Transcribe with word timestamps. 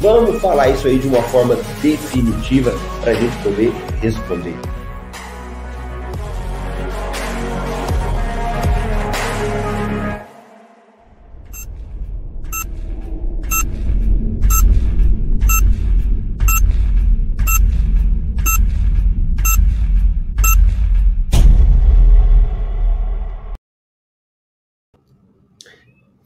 Vamos 0.00 0.40
falar 0.40 0.70
isso 0.70 0.88
aí 0.88 0.98
de 0.98 1.06
uma 1.06 1.22
forma 1.24 1.56
definitiva 1.82 2.72
para 3.02 3.12
a 3.12 3.14
gente 3.14 3.36
poder 3.42 3.70
responder. 4.00 4.56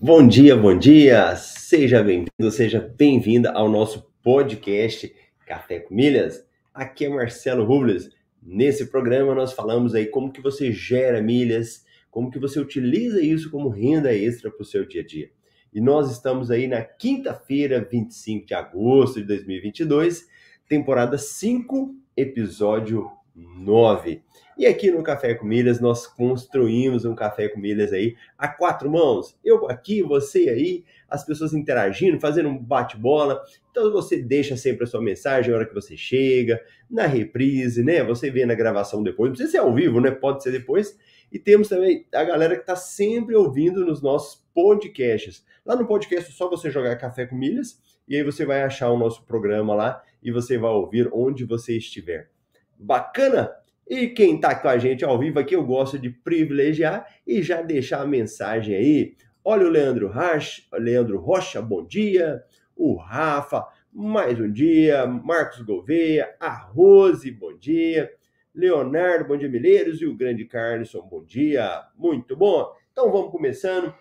Bom 0.01 0.29
dia, 0.29 0.55
bom 0.55 0.79
dia! 0.79 1.54
Seja 1.77 2.05
bem-vindo, 2.05 2.53
seja 2.53 2.95
bem-vinda 2.97 3.51
ao 3.51 3.69
nosso 3.69 4.09
podcast 4.23 5.13
Café 5.45 5.81
com 5.81 5.93
Milhas. 5.93 6.47
Aqui 6.73 7.05
é 7.05 7.09
Marcelo 7.09 7.65
Rubles. 7.65 8.11
Nesse 8.41 8.87
programa 8.93 9.35
nós 9.35 9.53
falamos 9.53 9.93
aí 9.93 10.07
como 10.07 10.31
que 10.31 10.41
você 10.41 10.71
gera 10.71 11.21
milhas, 11.21 11.85
como 12.13 12.31
que 12.31 12.39
você 12.39 12.61
utiliza 12.61 13.21
isso 13.21 13.51
como 13.51 13.69
renda 13.69 14.15
extra 14.15 14.53
para 14.53 14.63
o 14.63 14.65
seu 14.65 14.87
dia 14.87 15.03
a 15.03 15.05
dia. 15.05 15.33
E 15.73 15.81
nós 15.81 16.13
estamos 16.13 16.49
aí 16.49 16.69
na 16.69 16.81
quinta-feira, 16.81 17.85
25 17.91 18.47
de 18.47 18.55
agosto 18.55 19.21
de 19.21 19.27
2022, 19.27 20.29
temporada 20.69 21.19
5, 21.19 21.93
episódio 22.17 23.11
9. 23.35 24.23
E 24.57 24.67
aqui 24.67 24.91
no 24.91 25.03
Café 25.03 25.35
com 25.35 25.45
Milhas 25.45 25.81
nós 25.81 26.07
construímos 26.07 27.05
um 27.05 27.15
Café 27.15 27.49
com 27.49 27.59
Milhas 27.59 27.93
aí 27.93 28.15
a 28.39 28.47
quatro 28.47 28.89
mãos. 28.89 29.37
Eu 29.45 29.69
aqui, 29.69 30.01
você 30.03 30.49
aí, 30.49 30.85
as 31.09 31.25
pessoas 31.25 31.53
interagindo, 31.53 32.21
fazendo 32.21 32.49
um 32.49 32.59
bate-bola. 32.59 33.43
Então 33.71 33.91
você 33.91 34.17
deixa 34.17 34.57
sempre 34.57 34.85
a 34.85 34.87
sua 34.87 35.03
mensagem 35.03 35.51
na 35.51 35.57
hora 35.57 35.67
que 35.67 35.75
você 35.75 35.97
chega, 35.97 36.63
na 36.89 37.07
reprise, 37.07 37.83
né? 37.83 38.05
Você 38.05 38.31
vê 38.31 38.47
na 38.47 38.55
gravação 38.55 39.03
depois. 39.03 39.31
Não 39.31 39.35
precisa 39.35 39.51
ser 39.51 39.59
ao 39.59 39.75
vivo, 39.75 40.01
né? 40.01 40.13
Pode 40.13 40.43
ser 40.43 40.53
depois. 40.53 40.97
E 41.33 41.39
temos 41.39 41.69
também 41.69 42.07
a 42.15 42.23
galera 42.23 42.55
que 42.55 42.63
está 42.63 42.77
sempre 42.77 43.35
ouvindo 43.35 43.85
nos 43.85 44.01
nossos 44.01 44.45
podcasts. 44.55 45.45
Lá 45.67 45.75
no 45.75 45.87
podcast 45.87 46.31
é 46.31 46.33
só 46.33 46.49
você 46.49 46.71
jogar 46.71 46.95
Café 46.97 47.27
com 47.27 47.35
Milhas 47.35 47.83
e 48.07 48.15
aí 48.15 48.23
você 48.23 48.47
vai 48.47 48.63
achar 48.63 48.91
o 48.91 48.99
nosso 48.99 49.25
programa 49.25 49.75
lá 49.75 50.03
e 50.23 50.31
você 50.31 50.57
vai 50.57 50.71
ouvir 50.71 51.11
onde 51.13 51.45
você 51.45 51.77
estiver. 51.77 52.31
Bacana? 52.79 53.51
E 53.87 54.09
quem 54.09 54.37
está 54.37 54.55
com 54.55 54.69
a 54.69 54.79
gente 54.79 55.05
ao 55.05 55.19
vivo 55.19 55.39
aqui, 55.39 55.55
eu 55.55 55.65
gosto 55.65 55.99
de 55.99 56.09
privilegiar 56.09 57.07
e 57.27 57.43
já 57.43 57.61
deixar 57.61 58.01
a 58.01 58.07
mensagem 58.07 58.75
aí. 58.75 59.17
Olha 59.45 59.67
o 59.67 59.71
Leandro 59.71 60.09
Rocha, 60.11 60.63
Leandro 60.73 61.21
Rocha, 61.21 61.61
bom 61.61 61.85
dia. 61.85 62.43
O 62.75 62.97
Rafa, 62.97 63.67
mais 63.93 64.41
um 64.41 64.51
dia. 64.51 65.07
Marcos 65.07 65.61
Gouveia, 65.61 66.35
a 66.41 66.49
Rose, 66.49 67.31
bom 67.31 67.57
dia. 67.59 68.11
Leonardo, 68.55 69.27
bom 69.27 69.37
dia, 69.37 69.51
Mileiros. 69.51 70.01
E 70.01 70.07
o 70.07 70.17
grande 70.17 70.47
Carlson, 70.47 71.03
bom 71.03 71.23
dia. 71.23 71.85
Muito 71.95 72.35
bom. 72.35 72.73
Então 72.91 73.13
vamos 73.13 73.31
começando. 73.31 73.95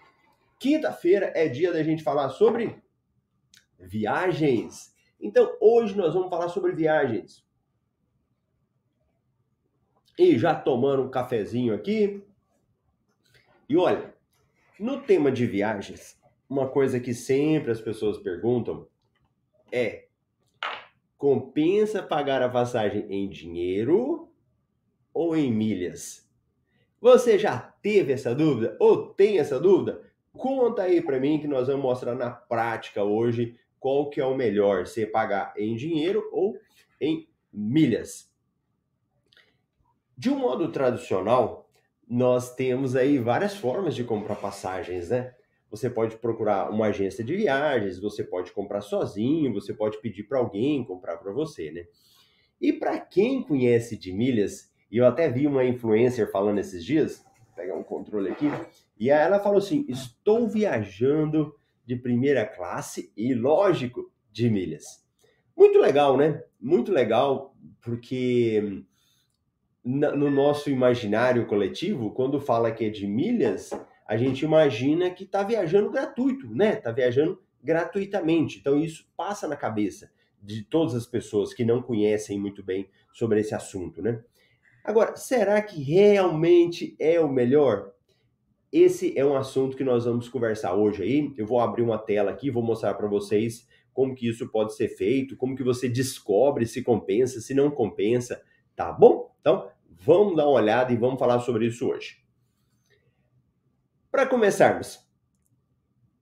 Quinta-feira 0.59 1.33
é 1.35 1.49
dia 1.49 1.73
da 1.73 1.83
gente 1.83 2.03
falar 2.03 2.29
sobre 2.29 2.81
viagens. 3.77 4.95
Então 5.19 5.57
hoje 5.59 5.97
nós 5.97 6.13
vamos 6.13 6.29
falar 6.29 6.47
sobre 6.47 6.71
viagens. 6.71 7.43
E 10.17 10.37
já 10.37 10.53
tomando 10.53 11.03
um 11.03 11.09
cafezinho 11.09 11.73
aqui. 11.73 12.23
E 13.67 13.75
olha, 13.75 14.13
no 14.79 15.01
tema 15.01 15.31
de 15.31 15.45
viagens, 15.45 16.19
uma 16.49 16.67
coisa 16.67 16.99
que 16.99 17.13
sempre 17.13 17.71
as 17.71 17.81
pessoas 17.81 18.17
perguntam 18.17 18.87
é: 19.71 20.05
compensa 21.17 22.03
pagar 22.03 22.41
a 22.41 22.49
passagem 22.49 23.05
em 23.09 23.27
dinheiro 23.29 24.29
ou 25.13 25.35
em 25.35 25.51
milhas? 25.51 26.29
Você 27.01 27.37
já 27.37 27.57
teve 27.57 28.13
essa 28.13 28.33
dúvida 28.33 28.77
ou 28.79 29.07
tem 29.07 29.39
essa 29.39 29.59
dúvida? 29.59 30.01
Conta 30.31 30.83
aí 30.83 31.01
para 31.01 31.19
mim 31.19 31.39
que 31.39 31.47
nós 31.47 31.67
vamos 31.67 31.83
mostrar 31.83 32.15
na 32.15 32.31
prática 32.31 33.03
hoje 33.03 33.57
qual 33.79 34.09
que 34.09 34.21
é 34.21 34.25
o 34.25 34.35
melhor, 34.35 34.87
se 34.87 35.05
pagar 35.05 35.53
em 35.57 35.75
dinheiro 35.75 36.27
ou 36.31 36.57
em 36.99 37.27
milhas. 37.51 38.32
De 40.17 40.29
um 40.29 40.37
modo 40.37 40.71
tradicional, 40.71 41.69
nós 42.07 42.53
temos 42.53 42.95
aí 42.95 43.17
várias 43.17 43.55
formas 43.55 43.95
de 43.95 44.03
comprar 44.03 44.35
passagens, 44.35 45.09
né? 45.09 45.33
Você 45.71 45.89
pode 45.89 46.17
procurar 46.17 46.69
uma 46.69 46.87
agência 46.87 47.23
de 47.23 47.35
viagens, 47.35 47.99
você 47.99 48.23
pode 48.23 48.51
comprar 48.51 48.81
sozinho, 48.81 49.51
você 49.51 49.73
pode 49.73 49.99
pedir 49.99 50.23
para 50.23 50.37
alguém 50.37 50.85
comprar 50.85 51.17
para 51.17 51.31
você, 51.31 51.71
né? 51.71 51.85
E 52.61 52.71
para 52.71 52.99
quem 52.99 53.41
conhece 53.41 53.97
de 53.97 54.13
milhas, 54.13 54.71
e 54.91 54.97
eu 54.97 55.07
até 55.07 55.27
vi 55.27 55.47
uma 55.47 55.65
influencer 55.65 56.31
falando 56.31 56.59
esses 56.59 56.85
dias, 56.85 57.25
vou 57.47 57.55
pegar 57.55 57.75
um 57.75 57.83
controle 57.83 58.29
aqui, 58.29 58.45
e 58.99 59.09
ela 59.09 59.39
falou 59.39 59.57
assim: 59.57 59.83
"Estou 59.89 60.47
viajando 60.47 61.55
de 61.85 61.95
primeira 61.95 62.45
classe 62.45 63.11
e 63.17 63.33
lógico, 63.33 64.11
de 64.31 64.49
milhas". 64.51 65.03
Muito 65.57 65.79
legal, 65.79 66.15
né? 66.15 66.43
Muito 66.61 66.91
legal, 66.91 67.55
porque 67.81 68.83
no 69.83 70.31
nosso 70.31 70.69
imaginário 70.69 71.45
coletivo, 71.45 72.11
quando 72.11 72.39
fala 72.39 72.71
que 72.71 72.85
é 72.85 72.89
de 72.89 73.05
milhas, 73.05 73.71
a 74.07 74.15
gente 74.15 74.45
imagina 74.45 75.09
que 75.09 75.23
está 75.23 75.43
viajando 75.43 75.89
gratuito, 75.89 76.47
né? 76.53 76.73
Está 76.73 76.91
viajando 76.91 77.41
gratuitamente. 77.61 78.59
Então 78.59 78.79
isso 78.79 79.05
passa 79.17 79.47
na 79.47 79.55
cabeça 79.55 80.11
de 80.41 80.63
todas 80.63 80.93
as 80.93 81.05
pessoas 81.05 81.53
que 81.53 81.65
não 81.65 81.81
conhecem 81.81 82.39
muito 82.39 82.63
bem 82.63 82.89
sobre 83.13 83.39
esse 83.39 83.53
assunto, 83.55 84.01
né? 84.01 84.21
Agora, 84.83 85.15
será 85.15 85.61
que 85.61 85.81
realmente 85.81 86.95
é 86.99 87.19
o 87.19 87.29
melhor? 87.29 87.91
Esse 88.71 89.17
é 89.17 89.25
um 89.25 89.35
assunto 89.35 89.77
que 89.77 89.83
nós 89.83 90.03
vamos 90.03 90.27
conversar 90.27 90.75
hoje 90.75 91.03
aí. 91.03 91.33
Eu 91.37 91.45
vou 91.45 91.59
abrir 91.59 91.83
uma 91.83 91.97
tela 91.97 92.31
aqui, 92.31 92.49
vou 92.49 92.63
mostrar 92.63 92.93
para 92.95 93.07
vocês 93.07 93.67
como 93.93 94.15
que 94.15 94.27
isso 94.27 94.49
pode 94.49 94.75
ser 94.75 94.89
feito, 94.89 95.37
como 95.37 95.55
que 95.55 95.63
você 95.63 95.87
descobre 95.87 96.65
se 96.65 96.81
compensa, 96.81 97.39
se 97.39 97.53
não 97.53 97.69
compensa, 97.69 98.41
tá 98.75 98.91
bom? 98.91 99.31
Então, 99.39 99.69
vamos 99.99 100.35
dar 100.35 100.45
uma 100.45 100.59
olhada 100.59 100.91
e 100.91 100.97
vamos 100.97 101.19
falar 101.19 101.39
sobre 101.39 101.67
isso 101.67 101.87
hoje. 101.87 102.17
Para 104.11 104.27
começarmos, 104.27 104.99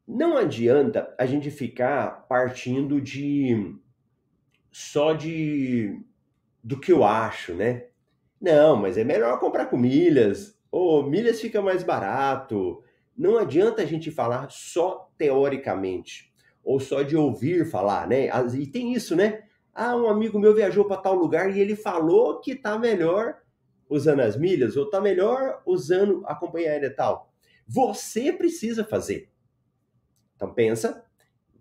não 0.07 0.37
adianta 0.37 1.13
a 1.17 1.25
gente 1.25 1.51
ficar 1.51 2.27
partindo 2.27 3.01
de 3.01 3.75
só 4.71 5.13
de 5.13 6.01
do 6.63 6.79
que 6.79 6.91
eu 6.91 7.03
acho, 7.03 7.53
né? 7.53 7.87
Não, 8.39 8.75
mas 8.75 8.97
é 8.97 9.03
melhor 9.03 9.39
comprar 9.39 9.65
com 9.65 9.77
milhas, 9.77 10.57
ou 10.71 11.03
milhas 11.03 11.41
fica 11.41 11.61
mais 11.61 11.83
barato. 11.83 12.83
Não 13.17 13.37
adianta 13.37 13.81
a 13.81 13.85
gente 13.85 14.09
falar 14.09 14.49
só 14.49 15.11
teoricamente, 15.17 16.34
ou 16.63 16.79
só 16.79 17.01
de 17.01 17.16
ouvir 17.16 17.69
falar, 17.69 18.07
né? 18.07 18.29
E 18.53 18.67
tem 18.67 18.93
isso, 18.93 19.16
né? 19.16 19.43
Ah, 19.73 19.96
um 19.96 20.07
amigo 20.07 20.40
meu 20.40 20.53
viajou 20.53 20.85
para 20.85 21.01
tal 21.01 21.16
lugar 21.16 21.55
e 21.55 21.59
ele 21.59 21.75
falou 21.75 22.40
que 22.40 22.55
tá 22.55 22.78
melhor 22.78 23.41
usando 23.91 24.22
as 24.22 24.38
milhas 24.38 24.78
ou 24.78 24.90
tá 24.90 25.02
melhor 25.02 25.61
usando 25.66 26.23
a 26.26 26.34
companhia 26.34 26.72
aérea 26.72 26.96
tal. 26.96 27.29
Você 27.67 28.32
precisa 28.32 28.85
fazer. 28.85 29.29
Então 30.35 30.53
pensa, 30.53 31.03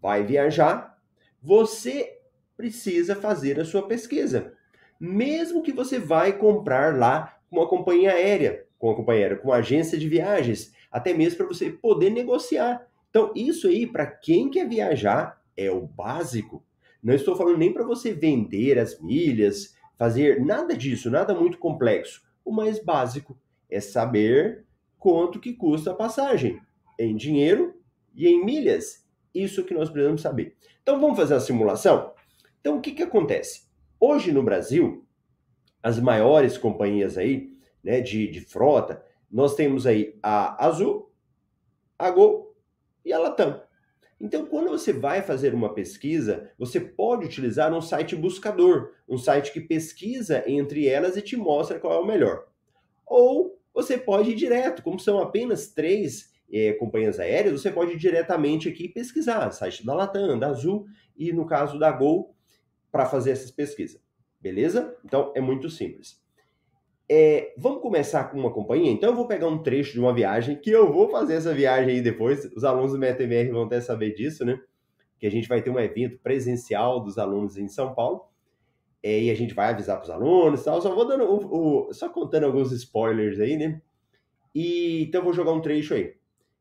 vai 0.00 0.22
viajar, 0.22 0.96
você 1.42 2.18
precisa 2.56 3.16
fazer 3.16 3.58
a 3.58 3.64
sua 3.64 3.86
pesquisa. 3.86 4.54
Mesmo 4.98 5.62
que 5.62 5.72
você 5.72 5.98
vai 5.98 6.38
comprar 6.38 6.96
lá 6.96 7.36
com 7.50 7.56
uma 7.56 7.68
companhia 7.68 8.12
aérea, 8.12 8.64
com 8.78 8.86
uma 8.88 8.96
companhia 8.96 9.22
aérea, 9.22 9.38
com 9.38 9.48
uma 9.48 9.56
agência 9.56 9.98
de 9.98 10.08
viagens, 10.08 10.72
até 10.90 11.12
mesmo 11.12 11.38
para 11.38 11.46
você 11.46 11.70
poder 11.70 12.10
negociar. 12.10 12.86
Então, 13.08 13.32
isso 13.34 13.66
aí, 13.66 13.86
para 13.86 14.06
quem 14.06 14.48
quer 14.48 14.68
viajar, 14.68 15.42
é 15.56 15.68
o 15.70 15.80
básico. 15.80 16.64
Não 17.02 17.14
estou 17.14 17.34
falando 17.34 17.58
nem 17.58 17.72
para 17.72 17.84
você 17.84 18.12
vender 18.12 18.78
as 18.78 19.00
milhas, 19.00 19.74
fazer 20.00 20.42
nada 20.42 20.74
disso, 20.74 21.10
nada 21.10 21.34
muito 21.34 21.58
complexo. 21.58 22.22
O 22.42 22.50
mais 22.50 22.82
básico 22.82 23.38
é 23.68 23.80
saber 23.80 24.64
quanto 24.98 25.38
que 25.38 25.52
custa 25.52 25.90
a 25.90 25.94
passagem 25.94 26.58
em 26.98 27.14
dinheiro 27.14 27.78
e 28.14 28.26
em 28.26 28.42
milhas. 28.42 29.06
Isso 29.34 29.62
que 29.62 29.74
nós 29.74 29.90
precisamos 29.90 30.22
saber. 30.22 30.56
Então 30.82 30.98
vamos 30.98 31.18
fazer 31.18 31.34
a 31.34 31.40
simulação. 31.40 32.14
Então, 32.62 32.78
o 32.78 32.80
que, 32.80 32.92
que 32.92 33.02
acontece? 33.02 33.68
Hoje 34.00 34.32
no 34.32 34.42
Brasil, 34.42 35.06
as 35.82 36.00
maiores 36.00 36.56
companhias 36.56 37.18
aí, 37.18 37.52
né, 37.84 38.00
de, 38.00 38.26
de 38.26 38.40
frota, 38.40 39.04
nós 39.30 39.54
temos 39.54 39.86
aí 39.86 40.18
a 40.22 40.64
Azul, 40.64 41.12
a 41.98 42.10
Gol 42.10 42.56
e 43.04 43.12
a 43.12 43.18
Latam. 43.18 43.60
Então, 44.20 44.44
quando 44.44 44.68
você 44.68 44.92
vai 44.92 45.22
fazer 45.22 45.54
uma 45.54 45.72
pesquisa, 45.72 46.50
você 46.58 46.78
pode 46.78 47.24
utilizar 47.24 47.72
um 47.72 47.80
site 47.80 48.14
buscador, 48.14 48.92
um 49.08 49.16
site 49.16 49.50
que 49.50 49.60
pesquisa 49.60 50.44
entre 50.46 50.86
elas 50.86 51.16
e 51.16 51.22
te 51.22 51.36
mostra 51.36 51.80
qual 51.80 51.94
é 51.94 51.98
o 51.98 52.06
melhor. 52.06 52.46
Ou 53.06 53.58
você 53.72 53.96
pode 53.96 54.30
ir 54.30 54.34
direto, 54.34 54.82
como 54.82 55.00
são 55.00 55.20
apenas 55.20 55.68
três 55.68 56.30
é, 56.52 56.72
companhias 56.74 57.18
aéreas, 57.18 57.62
você 57.62 57.70
pode 57.70 57.92
ir 57.92 57.96
diretamente 57.96 58.68
aqui 58.68 58.88
pesquisar, 58.88 59.50
site 59.52 59.86
da 59.86 59.94
Latam, 59.94 60.38
da 60.38 60.48
Azul 60.48 60.86
e 61.16 61.32
no 61.32 61.46
caso 61.46 61.78
da 61.78 61.90
Gol, 61.90 62.34
para 62.92 63.06
fazer 63.06 63.30
essas 63.30 63.50
pesquisas. 63.50 64.02
Beleza? 64.38 64.96
Então 65.04 65.32
é 65.34 65.40
muito 65.40 65.70
simples. 65.70 66.20
É, 67.12 67.52
vamos 67.58 67.82
começar 67.82 68.30
com 68.30 68.38
uma 68.38 68.52
companhia? 68.52 68.92
Então 68.92 69.10
eu 69.10 69.16
vou 69.16 69.26
pegar 69.26 69.48
um 69.48 69.60
trecho 69.60 69.94
de 69.94 69.98
uma 69.98 70.14
viagem, 70.14 70.54
que 70.54 70.70
eu 70.70 70.92
vou 70.92 71.08
fazer 71.08 71.34
essa 71.34 71.52
viagem 71.52 71.96
aí 71.96 72.00
depois. 72.00 72.44
Os 72.54 72.62
alunos 72.62 72.92
do 72.92 72.98
MetaMR 73.00 73.50
vão 73.50 73.64
até 73.64 73.80
saber 73.80 74.14
disso, 74.14 74.44
né? 74.44 74.60
Que 75.18 75.26
a 75.26 75.30
gente 75.30 75.48
vai 75.48 75.60
ter 75.60 75.70
um 75.70 75.80
evento 75.80 76.20
presencial 76.20 77.00
dos 77.00 77.18
alunos 77.18 77.56
em 77.56 77.66
São 77.66 77.92
Paulo. 77.96 78.26
É, 79.02 79.22
e 79.24 79.28
a 79.28 79.34
gente 79.34 79.54
vai 79.54 79.70
avisar 79.70 79.96
para 79.96 80.04
os 80.04 80.10
alunos 80.10 80.60
e 80.60 80.64
tal. 80.64 80.80
Só 80.80 80.94
vou 80.94 81.04
dando 81.04 81.24
o, 81.24 81.88
o, 81.88 81.92
só 81.92 82.08
contando 82.08 82.44
alguns 82.44 82.70
spoilers 82.70 83.40
aí, 83.40 83.56
né? 83.56 83.82
E 84.54 85.02
então 85.02 85.20
eu 85.20 85.24
vou 85.24 85.32
jogar 85.32 85.50
um 85.50 85.60
trecho 85.60 85.94
aí. 85.94 86.14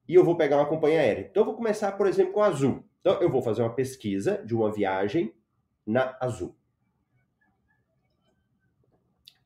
E 0.07 0.15
eu 0.15 0.25
vou 0.25 0.35
pegar 0.35 0.57
uma 0.57 0.65
companhia 0.65 0.99
aérea. 0.99 1.27
Então 1.29 1.41
eu 1.41 1.45
vou 1.45 1.55
começar, 1.55 1.91
por 1.91 2.07
exemplo, 2.07 2.33
com 2.33 2.41
a 2.41 2.47
Azul. 2.47 2.83
Então 3.01 3.21
eu 3.21 3.29
vou 3.29 3.43
fazer 3.43 3.61
uma 3.61 3.75
pesquisa 3.75 4.43
de 4.43 4.55
uma 4.55 4.71
viagem 4.71 5.31
na 5.85 6.17
Azul. 6.19 6.55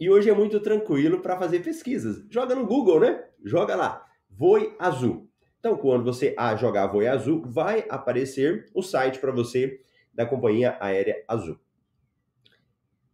E 0.03 0.09
hoje 0.09 0.29
é 0.29 0.33
muito 0.33 0.59
tranquilo 0.59 1.21
para 1.21 1.39
fazer 1.39 1.63
pesquisas. 1.63 2.25
Joga 2.29 2.53
no 2.53 2.65
Google, 2.65 2.99
né? 2.99 3.23
Joga 3.41 3.73
lá, 3.73 4.05
Voe 4.29 4.75
Azul. 4.77 5.29
Então, 5.57 5.77
quando 5.77 6.03
você 6.03 6.35
jogar 6.59 6.87
Voe 6.87 7.07
Azul, 7.07 7.41
vai 7.45 7.85
aparecer 7.87 8.69
o 8.73 8.81
site 8.81 9.17
para 9.17 9.31
você 9.31 9.79
da 10.13 10.25
companhia 10.25 10.75
aérea 10.81 11.23
Azul. 11.25 11.57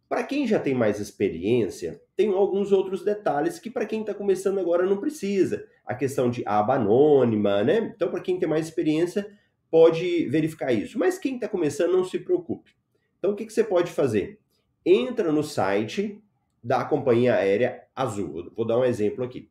Para 0.08 0.24
quem 0.24 0.48
já 0.48 0.58
tem 0.58 0.74
mais 0.74 0.98
experiência, 0.98 2.02
tem 2.16 2.32
alguns 2.32 2.72
outros 2.72 3.04
detalhes 3.04 3.60
que 3.60 3.70
para 3.70 3.86
quem 3.86 4.00
está 4.00 4.12
começando 4.12 4.58
agora 4.58 4.84
não 4.84 4.96
precisa. 4.96 5.64
A 5.86 5.94
questão 5.94 6.28
de 6.28 6.42
aba 6.44 6.74
anônima, 6.74 7.62
né? 7.62 7.92
Então, 7.94 8.10
para 8.10 8.20
quem 8.20 8.36
tem 8.36 8.48
mais 8.48 8.66
experiência, 8.66 9.30
pode 9.70 10.28
verificar 10.28 10.72
isso. 10.72 10.98
Mas 10.98 11.20
quem 11.20 11.36
está 11.36 11.46
começando, 11.46 11.92
não 11.92 12.02
se 12.02 12.18
preocupe. 12.18 12.74
Então, 13.20 13.30
o 13.30 13.36
que, 13.36 13.46
que 13.46 13.52
você 13.52 13.62
pode 13.62 13.92
fazer? 13.92 14.40
Entra 14.84 15.30
no 15.30 15.44
site 15.44 16.20
da 16.62 16.84
companhia 16.84 17.34
aérea 17.34 17.82
Azul. 17.94 18.52
Vou 18.56 18.66
dar 18.66 18.78
um 18.78 18.84
exemplo 18.84 19.24
aqui. 19.24 19.50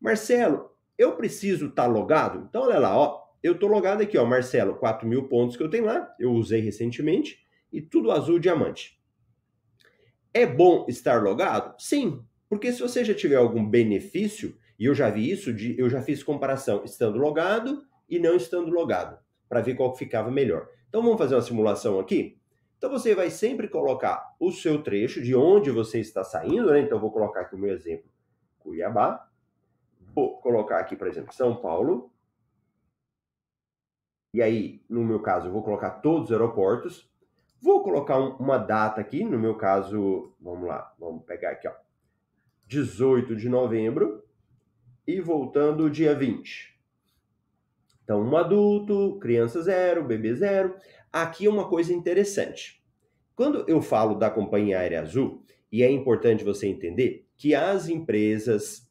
Marcelo, 0.00 0.70
eu 0.98 1.16
preciso 1.16 1.66
estar 1.66 1.84
tá 1.84 1.88
logado? 1.88 2.46
Então, 2.48 2.62
olha 2.62 2.78
lá, 2.78 2.96
ó. 2.96 3.22
Eu 3.42 3.54
estou 3.54 3.68
logado 3.68 4.02
aqui, 4.02 4.16
ó, 4.16 4.24
Marcelo, 4.24 4.76
4 4.76 5.06
mil 5.06 5.28
pontos 5.28 5.56
que 5.56 5.62
eu 5.62 5.68
tenho 5.68 5.86
lá, 5.86 6.14
eu 6.16 6.30
usei 6.30 6.60
recentemente, 6.60 7.44
e 7.72 7.82
tudo 7.82 8.12
azul 8.12 8.38
diamante. 8.38 9.02
É 10.32 10.46
bom 10.46 10.86
estar 10.88 11.20
logado? 11.20 11.74
Sim, 11.76 12.24
porque 12.48 12.72
se 12.72 12.80
você 12.80 13.04
já 13.04 13.12
tiver 13.12 13.36
algum 13.36 13.68
benefício, 13.68 14.56
e 14.78 14.84
eu 14.84 14.94
já 14.94 15.10
vi 15.10 15.28
isso, 15.28 15.52
de, 15.52 15.76
eu 15.76 15.90
já 15.90 16.00
fiz 16.00 16.22
comparação 16.22 16.84
estando 16.84 17.18
logado 17.18 17.82
e 18.08 18.18
não 18.18 18.36
estando 18.36 18.70
logado, 18.70 19.18
para 19.48 19.60
ver 19.60 19.74
qual 19.74 19.96
ficava 19.96 20.30
melhor. 20.30 20.68
Então 20.88 21.02
vamos 21.02 21.18
fazer 21.18 21.34
uma 21.34 21.42
simulação 21.42 21.98
aqui? 21.98 22.38
Então 22.82 22.90
você 22.90 23.14
vai 23.14 23.30
sempre 23.30 23.68
colocar 23.68 24.34
o 24.40 24.50
seu 24.50 24.82
trecho 24.82 25.22
de 25.22 25.36
onde 25.36 25.70
você 25.70 26.00
está 26.00 26.24
saindo, 26.24 26.72
né? 26.72 26.80
Então 26.80 26.98
vou 26.98 27.12
colocar 27.12 27.42
aqui 27.42 27.54
o 27.54 27.58
meu 27.58 27.72
exemplo, 27.72 28.10
Cuiabá. 28.58 29.30
Vou 30.12 30.40
colocar 30.40 30.80
aqui, 30.80 30.96
por 30.96 31.06
exemplo, 31.06 31.32
São 31.32 31.54
Paulo. 31.54 32.12
E 34.34 34.42
aí, 34.42 34.84
no 34.90 35.04
meu 35.04 35.22
caso, 35.22 35.46
eu 35.46 35.52
vou 35.52 35.62
colocar 35.62 35.90
todos 35.90 36.24
os 36.24 36.32
aeroportos. 36.32 37.08
Vou 37.60 37.84
colocar 37.84 38.18
um, 38.18 38.34
uma 38.38 38.58
data 38.58 39.00
aqui, 39.00 39.22
no 39.22 39.38
meu 39.38 39.54
caso, 39.54 40.34
vamos 40.40 40.66
lá, 40.66 40.92
vamos 40.98 41.24
pegar 41.24 41.50
aqui, 41.50 41.68
ó. 41.68 41.74
18 42.66 43.36
de 43.36 43.48
novembro 43.48 44.24
e 45.06 45.20
voltando 45.20 45.88
dia 45.88 46.16
20. 46.16 46.76
Então, 48.02 48.20
um 48.20 48.36
adulto, 48.36 49.20
criança 49.20 49.62
zero, 49.62 50.02
bebê 50.02 50.34
zero. 50.34 50.74
Aqui 51.12 51.46
é 51.46 51.50
uma 51.50 51.68
coisa 51.68 51.92
interessante. 51.92 52.82
Quando 53.34 53.64
eu 53.68 53.82
falo 53.82 54.14
da 54.14 54.30
companhia 54.30 54.78
aérea 54.78 55.02
azul, 55.02 55.42
e 55.70 55.82
é 55.82 55.90
importante 55.90 56.44
você 56.44 56.66
entender 56.68 57.26
que 57.36 57.54
as 57.54 57.88
empresas 57.88 58.86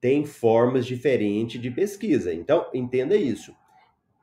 têm 0.00 0.24
formas 0.24 0.86
diferentes 0.86 1.60
de 1.60 1.70
pesquisa. 1.70 2.32
Então, 2.32 2.68
entenda 2.72 3.16
isso. 3.16 3.54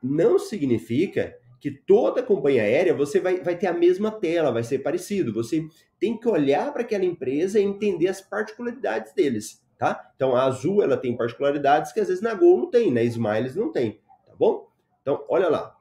Não 0.02 0.38
significa 0.38 1.36
que 1.60 1.70
toda 1.70 2.22
companhia 2.22 2.62
aérea 2.62 2.94
você 2.94 3.18
vai, 3.20 3.40
vai 3.40 3.56
ter 3.56 3.66
a 3.66 3.72
mesma 3.72 4.10
tela, 4.10 4.52
vai 4.52 4.62
ser 4.62 4.78
parecido. 4.78 5.32
Você 5.32 5.66
tem 5.98 6.16
que 6.16 6.28
olhar 6.28 6.72
para 6.72 6.82
aquela 6.82 7.04
empresa 7.04 7.58
e 7.58 7.64
entender 7.64 8.08
as 8.08 8.20
particularidades 8.20 9.12
deles, 9.12 9.64
tá? 9.78 10.12
Então, 10.14 10.36
a 10.36 10.44
Azul, 10.44 10.82
ela 10.82 10.96
tem 10.96 11.16
particularidades 11.16 11.92
que 11.92 12.00
às 12.00 12.08
vezes 12.08 12.22
na 12.22 12.34
Gol 12.34 12.58
não 12.58 12.70
tem, 12.70 12.92
na 12.92 13.02
Smiles 13.02 13.56
não 13.56 13.72
tem, 13.72 14.00
tá 14.26 14.34
bom? 14.38 14.68
Então, 15.02 15.24
olha 15.28 15.48
lá. 15.48 15.76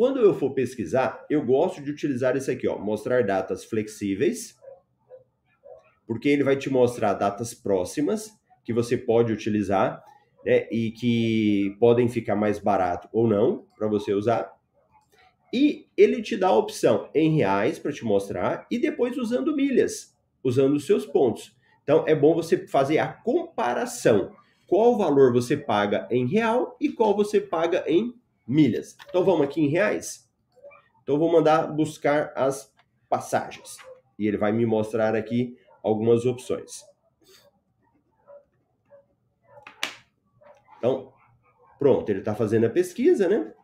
Quando 0.00 0.18
eu 0.18 0.32
for 0.32 0.54
pesquisar, 0.54 1.26
eu 1.28 1.44
gosto 1.44 1.82
de 1.82 1.90
utilizar 1.90 2.34
esse 2.34 2.50
aqui, 2.50 2.66
ó, 2.66 2.78
mostrar 2.78 3.22
datas 3.22 3.66
flexíveis, 3.66 4.56
porque 6.06 6.26
ele 6.30 6.42
vai 6.42 6.56
te 6.56 6.70
mostrar 6.70 7.12
datas 7.12 7.52
próximas 7.52 8.30
que 8.64 8.72
você 8.72 8.96
pode 8.96 9.30
utilizar 9.30 10.02
né, 10.42 10.66
e 10.72 10.90
que 10.92 11.76
podem 11.78 12.08
ficar 12.08 12.34
mais 12.34 12.58
barato 12.58 13.10
ou 13.12 13.28
não 13.28 13.66
para 13.76 13.88
você 13.88 14.14
usar. 14.14 14.50
E 15.52 15.84
ele 15.98 16.22
te 16.22 16.34
dá 16.34 16.48
a 16.48 16.56
opção 16.56 17.10
em 17.14 17.36
reais 17.36 17.78
para 17.78 17.92
te 17.92 18.02
mostrar 18.02 18.66
e 18.70 18.78
depois 18.78 19.18
usando 19.18 19.54
milhas, 19.54 20.16
usando 20.42 20.76
os 20.76 20.86
seus 20.86 21.04
pontos. 21.04 21.54
Então 21.82 22.06
é 22.08 22.14
bom 22.14 22.34
você 22.34 22.66
fazer 22.66 22.96
a 23.00 23.06
comparação. 23.06 24.34
Qual 24.66 24.96
valor 24.96 25.30
você 25.30 25.58
paga 25.58 26.08
em 26.10 26.26
real 26.26 26.74
e 26.80 26.88
qual 26.88 27.14
você 27.14 27.38
paga 27.38 27.84
em 27.86 28.18
milhas. 28.50 28.96
Então 29.08 29.24
vamos 29.24 29.42
aqui 29.42 29.60
em 29.60 29.68
reais. 29.68 30.28
Então 31.02 31.18
vou 31.18 31.30
mandar 31.30 31.68
buscar 31.68 32.32
as 32.34 32.74
passagens. 33.08 33.78
E 34.18 34.26
ele 34.26 34.36
vai 34.36 34.52
me 34.52 34.66
mostrar 34.66 35.14
aqui 35.14 35.56
algumas 35.82 36.26
opções. 36.26 36.84
Então, 40.78 41.12
pronto, 41.78 42.08
ele 42.08 42.18
está 42.20 42.34
fazendo 42.34 42.66
a 42.66 42.70
pesquisa, 42.70 43.28
né? 43.28 43.54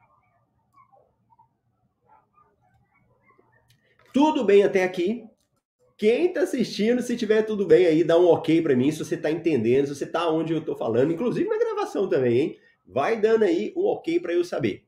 Tudo 4.12 4.44
bem 4.44 4.62
até 4.62 4.84
aqui. 4.84 5.28
Quem 5.98 6.26
está 6.26 6.42
assistindo, 6.42 7.00
se 7.02 7.16
tiver 7.16 7.42
tudo 7.42 7.66
bem 7.66 7.86
aí, 7.86 8.04
dá 8.04 8.18
um 8.18 8.26
ok 8.26 8.60
para 8.60 8.76
mim, 8.76 8.90
se 8.90 8.98
você 8.98 9.14
está 9.14 9.30
entendendo, 9.30 9.86
se 9.86 9.94
você 9.94 10.04
está 10.04 10.28
onde 10.30 10.52
eu 10.52 10.58
estou 10.58 10.76
falando, 10.76 11.12
inclusive 11.12 11.48
na 11.48 11.58
gravação 11.58 12.08
também, 12.08 12.38
hein? 12.38 12.60
Vai 12.86 13.20
dando 13.20 13.44
aí 13.44 13.72
um 13.76 13.84
ok 13.86 14.20
para 14.20 14.32
eu 14.32 14.44
saber. 14.44 14.86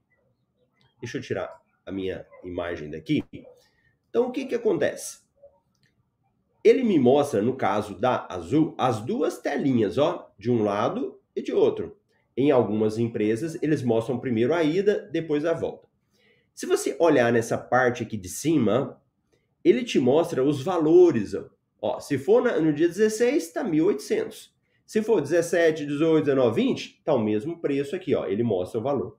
Deixa 1.00 1.18
eu 1.18 1.22
tirar 1.22 1.60
a 1.84 1.92
minha 1.92 2.26
imagem 2.44 2.90
daqui. 2.90 3.24
Então, 4.08 4.28
o 4.28 4.32
que, 4.32 4.46
que 4.46 4.54
acontece? 4.54 5.20
Ele 6.62 6.82
me 6.82 6.98
mostra, 6.98 7.40
no 7.40 7.56
caso 7.56 7.98
da 7.98 8.26
Azul, 8.28 8.74
as 8.76 9.00
duas 9.00 9.38
telinhas, 9.38 9.96
ó, 9.96 10.30
de 10.38 10.50
um 10.50 10.62
lado 10.62 11.20
e 11.34 11.42
de 11.42 11.52
outro. 11.52 11.96
Em 12.36 12.50
algumas 12.50 12.98
empresas, 12.98 13.60
eles 13.62 13.82
mostram 13.82 14.18
primeiro 14.18 14.54
a 14.54 14.62
ida, 14.62 15.08
depois 15.12 15.44
a 15.44 15.52
volta. 15.52 15.88
Se 16.54 16.66
você 16.66 16.96
olhar 16.98 17.32
nessa 17.32 17.56
parte 17.56 18.02
aqui 18.02 18.16
de 18.16 18.28
cima, 18.28 19.00
ele 19.64 19.84
te 19.84 19.98
mostra 19.98 20.42
os 20.42 20.62
valores. 20.62 21.32
Ó, 21.80 22.00
se 22.00 22.18
for 22.18 22.42
no 22.60 22.72
dia 22.72 22.88
16, 22.88 23.46
está 23.46 23.64
1.800. 23.64 24.50
Se 24.88 25.02
for 25.02 25.20
17, 25.20 25.84
18, 25.84 26.24
19, 26.24 26.62
20, 26.62 26.96
está 27.00 27.12
o 27.12 27.18
mesmo 27.18 27.58
preço 27.58 27.94
aqui, 27.94 28.14
ó. 28.14 28.24
Ele 28.24 28.42
mostra 28.42 28.80
o 28.80 28.82
valor. 28.82 29.18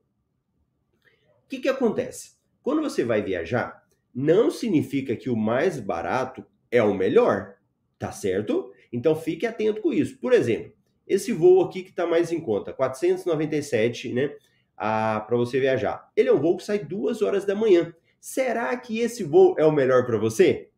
O 1.46 1.48
que, 1.48 1.60
que 1.60 1.70
acontece? 1.70 2.32
Quando 2.64 2.82
você 2.82 3.04
vai 3.04 3.22
viajar, 3.22 3.84
não 4.12 4.50
significa 4.50 5.16
que 5.16 5.30
o 5.30 5.38
mais 5.38 5.80
barato 5.80 6.44
é 6.72 6.82
o 6.82 6.96
melhor, 6.96 7.54
tá 8.00 8.12
certo? 8.12 8.74
Então 8.92 9.16
fique 9.16 9.46
atento 9.46 9.80
com 9.80 9.94
isso. 9.94 10.18
Por 10.18 10.34
exemplo, 10.34 10.74
esse 11.06 11.32
voo 11.32 11.62
aqui 11.62 11.84
que 11.84 11.92
está 11.92 12.08
mais 12.08 12.32
em 12.32 12.40
conta, 12.40 12.74
497, 12.74 14.12
né? 14.12 14.36
Para 14.76 15.38
você 15.38 15.60
viajar. 15.60 16.12
Ele 16.16 16.30
é 16.30 16.34
um 16.34 16.40
voo 16.40 16.58
que 16.58 16.64
sai 16.64 16.80
duas 16.80 17.22
horas 17.22 17.46
da 17.46 17.54
manhã. 17.54 17.94
Será 18.20 18.76
que 18.76 19.02
esse 19.02 19.24
voo 19.24 19.54
é 19.56 19.66
o 19.66 19.72
melhor 19.72 20.04
para 20.08 20.18
você? 20.18 20.69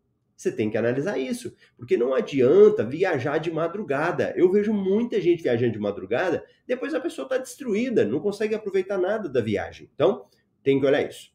Você 0.41 0.51
tem 0.51 0.71
que 0.71 0.77
analisar 0.77 1.19
isso, 1.19 1.55
porque 1.77 1.95
não 1.95 2.15
adianta 2.15 2.83
viajar 2.83 3.37
de 3.37 3.51
madrugada. 3.51 4.33
Eu 4.35 4.51
vejo 4.51 4.73
muita 4.73 5.21
gente 5.21 5.43
viajando 5.43 5.73
de 5.73 5.77
madrugada, 5.77 6.43
depois 6.65 6.95
a 6.95 6.99
pessoa 6.99 7.27
está 7.27 7.37
destruída, 7.37 8.03
não 8.03 8.19
consegue 8.19 8.55
aproveitar 8.55 8.97
nada 8.97 9.29
da 9.29 9.39
viagem. 9.39 9.87
Então, 9.93 10.25
tem 10.63 10.79
que 10.79 10.85
olhar 10.87 11.07
isso. 11.07 11.31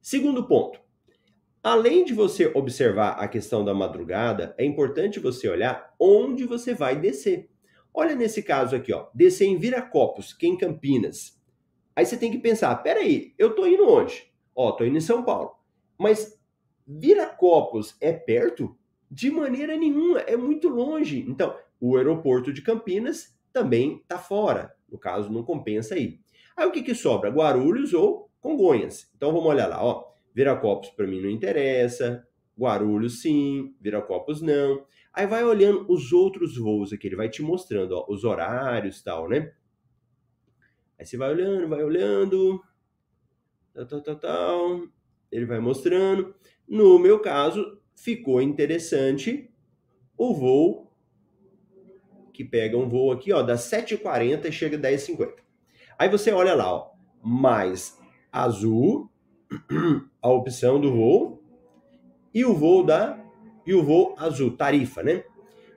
Segundo 0.00 0.48
ponto. 0.48 0.80
Além 1.62 2.06
de 2.06 2.14
você 2.14 2.50
observar 2.54 3.18
a 3.22 3.28
questão 3.28 3.62
da 3.62 3.74
madrugada, 3.74 4.54
é 4.56 4.64
importante 4.64 5.20
você 5.20 5.46
olhar 5.46 5.94
onde 6.00 6.46
você 6.46 6.72
vai 6.72 6.98
descer. 6.98 7.50
Olha 7.92 8.14
nesse 8.14 8.42
caso 8.42 8.74
aqui, 8.74 8.94
ó, 8.94 9.10
descer 9.14 9.44
em 9.44 9.58
Viracopos, 9.58 10.32
que 10.32 10.46
é 10.46 10.48
em 10.48 10.56
Campinas. 10.56 11.38
Aí 11.94 12.06
você 12.06 12.16
tem 12.16 12.30
que 12.30 12.38
pensar, 12.38 12.74
peraí, 12.76 13.34
eu 13.36 13.54
tô 13.54 13.66
indo 13.66 13.86
onde? 13.86 14.32
Ó, 14.56 14.72
tô 14.72 14.86
indo 14.86 14.96
em 14.96 15.02
São 15.02 15.22
Paulo. 15.22 15.50
Mas 15.98 16.40
Viracopos 16.98 17.96
é 18.00 18.12
perto? 18.12 18.76
De 19.10 19.30
maneira 19.30 19.76
nenhuma, 19.76 20.20
é 20.20 20.36
muito 20.36 20.68
longe. 20.68 21.24
Então, 21.28 21.56
o 21.80 21.96
aeroporto 21.96 22.52
de 22.52 22.62
Campinas 22.62 23.36
também 23.52 24.02
tá 24.08 24.18
fora. 24.18 24.74
No 24.90 24.98
caso, 24.98 25.30
não 25.30 25.42
compensa 25.42 25.94
aí. 25.94 26.20
Aí 26.56 26.66
o 26.66 26.72
que 26.72 26.82
que 26.82 26.94
sobra? 26.94 27.30
Guarulhos 27.30 27.92
ou 27.92 28.30
Congonhas. 28.42 29.08
Então 29.16 29.32
vamos 29.32 29.48
olhar 29.48 29.68
lá, 29.68 29.82
ó. 29.82 30.04
Viracopos 30.34 30.90
para 30.90 31.06
mim 31.06 31.20
não 31.22 31.30
interessa, 31.30 32.26
Guarulhos 32.58 33.22
sim, 33.22 33.74
Viracopos 33.80 34.42
não. 34.42 34.84
Aí 35.12 35.26
vai 35.26 35.44
olhando 35.44 35.86
os 35.88 36.12
outros 36.12 36.56
voos 36.56 36.92
aqui, 36.92 37.06
ele 37.06 37.16
vai 37.16 37.28
te 37.28 37.40
mostrando 37.40 37.92
ó, 37.92 38.04
os 38.08 38.24
horários 38.24 38.98
e 38.98 39.04
tal, 39.04 39.28
né? 39.28 39.52
Aí 40.98 41.06
você 41.06 41.16
vai 41.16 41.30
olhando, 41.30 41.68
vai 41.68 41.84
olhando, 41.84 42.60
tal, 43.72 43.86
tal, 43.86 44.02
tal, 44.02 44.16
tal. 44.16 44.80
Ele 45.30 45.46
vai 45.46 45.60
mostrando. 45.60 46.34
No 46.68 46.98
meu 46.98 47.20
caso, 47.20 47.80
ficou 47.94 48.40
interessante 48.40 49.50
o 50.16 50.34
voo 50.34 50.92
que 52.32 52.44
pega 52.44 52.76
um 52.76 52.88
voo 52.88 53.12
aqui, 53.12 53.32
ó, 53.32 53.42
das 53.42 53.70
7h40 53.70 54.46
e 54.46 54.52
chega 54.52 54.76
às 54.76 54.82
10h50. 54.82 55.34
Aí 55.98 56.08
você 56.08 56.32
olha 56.32 56.54
lá, 56.54 56.72
ó, 56.72 56.90
mais 57.22 57.98
azul, 58.30 59.10
a 60.20 60.28
opção 60.30 60.80
do 60.80 60.92
voo 60.92 61.42
e 62.32 62.44
o 62.44 62.54
voo 62.54 62.82
da 62.82 63.22
e 63.66 63.74
o 63.74 63.82
voo 63.82 64.14
azul, 64.18 64.56
tarifa, 64.56 65.02
né? 65.02 65.24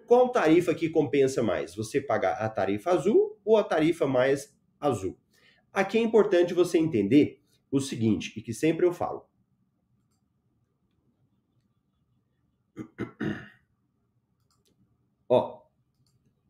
Qual 0.08 0.30
tarifa 0.30 0.74
que 0.74 0.90
compensa 0.90 1.44
mais? 1.44 1.76
Você 1.76 2.00
pagar 2.00 2.34
a 2.34 2.50
tarifa 2.50 2.92
azul 2.92 3.38
ou 3.44 3.58
a 3.58 3.64
tarifa 3.64 4.08
mais 4.08 4.56
azul? 4.80 5.18
Aqui 5.74 5.98
é 5.98 6.02
importante 6.02 6.54
você 6.54 6.78
entender 6.78 7.42
o 7.70 7.80
seguinte, 7.80 8.34
e 8.38 8.42
que 8.42 8.54
sempre 8.54 8.86
eu 8.86 8.94
falo. 8.94 9.28
Ó, 15.28 15.62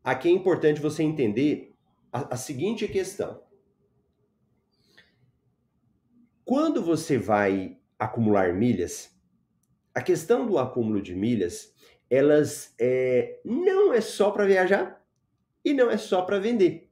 aqui 0.04 0.28
é 0.28 0.32
importante 0.32 0.80
você 0.80 1.02
entender 1.02 1.74
a, 2.12 2.34
a 2.34 2.36
seguinte 2.36 2.86
questão. 2.88 3.42
Quando 6.44 6.82
você 6.82 7.18
vai 7.18 7.78
acumular 7.98 8.54
milhas, 8.54 9.10
a 9.94 10.02
questão 10.02 10.46
do 10.46 10.58
acúmulo 10.58 11.02
de 11.02 11.14
milhas, 11.14 11.74
elas 12.08 12.74
é, 12.78 13.40
não 13.44 13.92
é 13.92 14.00
só 14.00 14.30
para 14.30 14.46
viajar 14.46 15.02
e 15.64 15.72
não 15.72 15.90
é 15.90 15.96
só 15.96 16.22
para 16.22 16.38
vender. 16.38 16.90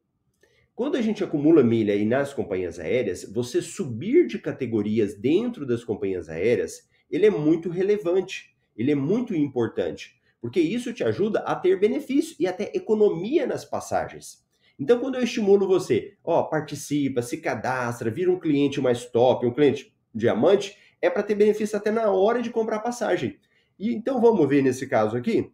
Quando 0.74 0.96
a 0.96 1.02
gente 1.02 1.22
acumula 1.22 1.62
milha 1.62 1.94
aí 1.94 2.04
nas 2.04 2.34
companhias 2.34 2.80
aéreas, 2.80 3.22
você 3.32 3.62
subir 3.62 4.26
de 4.26 4.40
categorias 4.40 5.14
dentro 5.14 5.64
das 5.64 5.84
companhias 5.84 6.28
aéreas, 6.28 6.88
ele 7.08 7.26
é 7.26 7.30
muito 7.30 7.68
relevante, 7.68 8.56
ele 8.76 8.90
é 8.90 8.96
muito 8.96 9.36
importante, 9.36 10.20
porque 10.44 10.60
isso 10.60 10.92
te 10.92 11.02
ajuda 11.02 11.38
a 11.38 11.54
ter 11.54 11.80
benefício 11.80 12.36
e 12.38 12.46
até 12.46 12.70
economia 12.74 13.46
nas 13.46 13.64
passagens. 13.64 14.44
Então, 14.78 15.00
quando 15.00 15.14
eu 15.14 15.22
estimulo 15.22 15.66
você, 15.66 16.18
ó, 16.22 16.42
participa, 16.42 17.22
se 17.22 17.38
cadastra, 17.38 18.10
vira 18.10 18.30
um 18.30 18.38
cliente 18.38 18.78
mais 18.78 19.06
top, 19.06 19.46
um 19.46 19.54
cliente 19.54 19.96
diamante, 20.14 20.76
é 21.00 21.08
para 21.08 21.22
ter 21.22 21.34
benefício 21.34 21.78
até 21.78 21.90
na 21.90 22.10
hora 22.10 22.42
de 22.42 22.50
comprar 22.50 22.80
passagem. 22.80 23.40
E 23.78 23.94
então 23.94 24.20
vamos 24.20 24.46
ver 24.46 24.62
nesse 24.62 24.86
caso 24.86 25.16
aqui. 25.16 25.50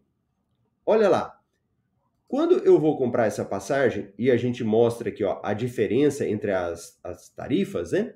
Olha 0.85 1.09
lá. 1.09 1.41
Quando 2.27 2.59
eu 2.65 2.77
vou 2.77 2.99
comprar 2.99 3.27
essa 3.27 3.45
passagem 3.45 4.13
e 4.19 4.29
a 4.29 4.37
gente 4.37 4.65
mostra 4.65 5.11
aqui 5.11 5.23
ó, 5.23 5.41
a 5.45 5.55
diferença 5.55 6.29
entre 6.29 6.51
as, 6.51 6.99
as 7.05 7.29
tarifas, 7.29 7.93
né? 7.93 8.15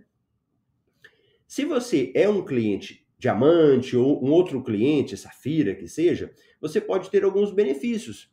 Se 1.46 1.64
você 1.64 2.10
é 2.16 2.28
um 2.28 2.44
cliente 2.44 3.03
diamante 3.24 3.96
ou 3.96 4.22
um 4.22 4.30
outro 4.30 4.62
cliente, 4.62 5.16
safira 5.16 5.74
que 5.74 5.88
seja, 5.88 6.32
você 6.60 6.78
pode 6.80 7.10
ter 7.10 7.24
alguns 7.24 7.50
benefícios. 7.50 8.30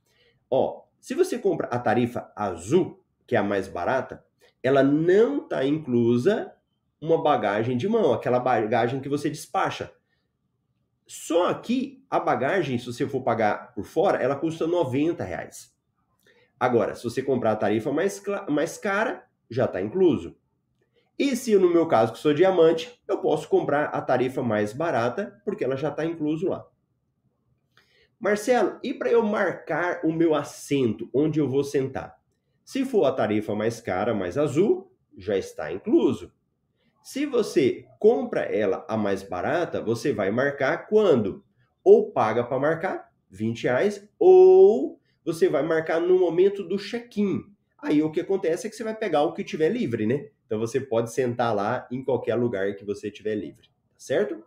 Ó, 0.50 0.84
se 1.00 1.14
você 1.16 1.40
compra 1.40 1.68
a 1.68 1.80
tarifa 1.80 2.32
azul, 2.36 3.02
que 3.26 3.36
é 3.36 3.40
a 3.40 3.44
mais 3.44 3.70
barata, 3.70 4.24
ela 4.62 4.84
não 4.84 5.44
está 5.44 5.66
inclusa 5.66 6.54
uma 7.00 7.24
bagagem 7.24 7.78
de 7.78 7.88
mão, 7.88 8.14
aquela 8.14 8.40
bagagem 8.40 9.00
que 9.00 9.08
você 9.08 9.30
despacha. 9.30 9.92
Só 11.08 11.48
aqui, 11.48 12.06
a 12.10 12.20
bagagem, 12.20 12.78
se 12.78 12.86
você 12.86 13.08
for 13.08 13.22
pagar 13.22 13.74
por 13.74 13.86
fora, 13.86 14.18
ela 14.18 14.36
custa 14.36 14.68
90 14.68 15.24
reais. 15.24 15.74
Agora, 16.60 16.96
se 16.96 17.04
você 17.04 17.24
comprar 17.24 17.54
a 17.54 17.56
tarifa 17.56 17.92
mais, 17.92 18.22
mais 18.50 18.78
cara, 18.78 19.26
já 19.50 19.66
está 19.66 19.82
incluso. 19.82 20.38
E 21.22 21.36
se 21.36 21.56
no 21.56 21.70
meu 21.70 21.86
caso, 21.86 22.14
que 22.14 22.18
sou 22.18 22.34
diamante, 22.34 23.00
eu 23.08 23.20
posso 23.20 23.48
comprar 23.48 23.90
a 23.90 24.02
tarifa 24.02 24.42
mais 24.42 24.74
barata, 24.74 25.40
porque 25.46 25.64
ela 25.64 25.78
já 25.78 25.90
está 25.90 26.04
incluso 26.04 26.50
lá. 26.50 26.66
Marcelo, 28.20 28.80
e 28.84 28.92
para 28.92 29.12
eu 29.12 29.22
marcar 29.22 30.04
o 30.04 30.12
meu 30.12 30.34
assento, 30.34 31.08
onde 31.14 31.40
eu 31.40 31.48
vou 31.48 31.64
sentar? 31.64 32.18
Se 32.66 32.84
for 32.84 33.06
a 33.06 33.12
tarifa 33.12 33.54
mais 33.54 33.80
cara, 33.80 34.16
mais 34.16 34.36
azul, 34.36 34.92
já 35.16 35.38
está 35.38 35.72
incluso. 35.72 36.34
Se 37.04 37.28
você 37.28 37.86
compra 38.00 38.42
ela 38.42 38.84
a 38.90 38.98
mais 38.98 39.22
barata, 39.22 39.80
você 39.80 40.12
vai 40.12 40.32
marcar 40.32 40.88
quando? 40.88 41.46
Ou 41.84 42.12
paga 42.12 42.44
para 42.44 42.58
marcar, 42.58 43.12
20 43.30 43.66
reais, 43.66 44.10
ou 44.18 45.00
você 45.24 45.48
vai 45.48 45.62
marcar 45.62 46.02
no 46.02 46.18
momento 46.18 46.64
do 46.64 46.80
check-in. 46.80 47.44
Aí 47.78 48.02
o 48.02 48.10
que 48.10 48.22
acontece 48.22 48.66
é 48.66 48.72
que 48.72 48.76
você 48.76 48.84
vai 48.84 48.96
pegar 48.96 49.22
o 49.22 49.34
que 49.34 49.44
tiver 49.44 49.70
livre, 49.70 50.08
né? 50.08 50.32
Então 50.52 50.60
você 50.60 50.82
pode 50.82 51.14
sentar 51.14 51.56
lá 51.56 51.88
em 51.90 52.04
qualquer 52.04 52.36
lugar 52.36 52.76
que 52.76 52.84
você 52.84 53.10
tiver 53.10 53.36
livre, 53.36 53.70
tá 53.70 53.96
certo? 53.98 54.44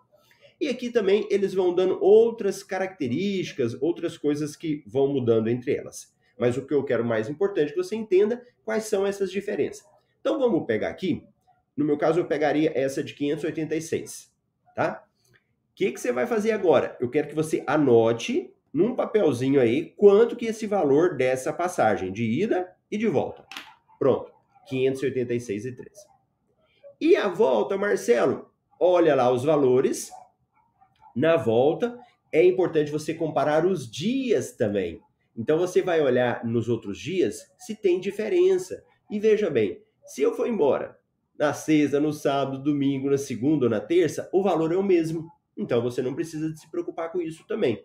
E 0.61 0.69
aqui 0.69 0.91
também 0.91 1.27
eles 1.31 1.55
vão 1.55 1.75
dando 1.75 1.99
outras 1.99 2.63
características, 2.63 3.75
outras 3.81 4.19
coisas 4.19 4.55
que 4.55 4.85
vão 4.87 5.09
mudando 5.09 5.49
entre 5.49 5.75
elas. 5.75 6.15
Mas 6.39 6.59
o 6.59 6.67
que 6.67 6.75
eu 6.75 6.85
quero 6.85 7.07
mais 7.07 7.31
importante 7.31 7.71
que 7.71 7.83
você 7.83 7.97
entenda 7.97 8.47
quais 8.67 8.85
são 8.85 9.07
essas 9.07 9.33
diferenças. 9.33 9.83
Então 10.21 10.39
vamos 10.39 10.67
pegar 10.67 10.91
aqui. 10.91 11.25
No 11.75 11.87
meu 11.87 11.97
caso, 11.97 12.21
eu 12.21 12.27
pegaria 12.27 12.71
essa 12.75 13.03
de 13.03 13.15
586, 13.15 14.31
tá? 14.77 15.07
O 15.33 15.75
que, 15.75 15.91
que 15.91 15.99
você 15.99 16.13
vai 16.13 16.27
fazer 16.27 16.53
agora? 16.53 16.99
Eu 17.01 17.09
quero 17.09 17.29
que 17.29 17.35
você 17.35 17.65
anote 17.67 18.53
num 18.71 18.95
papelzinho 18.95 19.59
aí 19.59 19.95
quanto 19.97 20.37
que 20.37 20.45
esse 20.45 20.67
valor 20.67 21.17
dessa 21.17 21.51
passagem 21.51 22.13
de 22.13 22.25
ida 22.25 22.71
e 22.91 22.99
de 22.99 23.07
volta. 23.07 23.47
Pronto, 23.99 24.34
586,13. 24.71 25.89
E 27.01 27.17
a 27.17 27.29
volta, 27.29 27.77
Marcelo? 27.77 28.51
Olha 28.79 29.15
lá 29.15 29.31
os 29.31 29.45
valores 29.45 30.11
na 31.15 31.37
volta, 31.37 31.99
é 32.33 32.45
importante 32.45 32.91
você 32.91 33.15
comparar 33.15 33.65
os 33.65 33.91
dias 33.91 34.53
também. 34.53 35.01
Então 35.37 35.59
você 35.59 35.81
vai 35.81 36.01
olhar 36.01 36.45
nos 36.45 36.69
outros 36.69 36.99
dias 36.99 37.53
se 37.59 37.77
tem 37.77 38.01
diferença. 38.01 38.85
E 39.11 39.21
veja 39.21 39.49
bem, 39.49 39.81
se 40.05 40.23
eu 40.23 40.35
for 40.35 40.49
embora 40.49 40.99
na 41.39 41.53
sexta, 41.53 42.01
no 42.01 42.13
sábado, 42.13 42.63
domingo, 42.63 43.11
na 43.11 43.19
segunda 43.19 43.67
ou 43.67 43.71
na 43.71 43.81
terça, 43.81 44.29
o 44.33 44.43
valor 44.43 44.73
é 44.73 44.77
o 44.77 44.83
mesmo. 44.83 45.29
Então 45.57 45.81
você 45.83 46.03
não 46.03 46.15
precisa 46.15 46.55
se 46.57 46.69
preocupar 46.71 47.11
com 47.13 47.21
isso 47.21 47.47
também. 47.47 47.85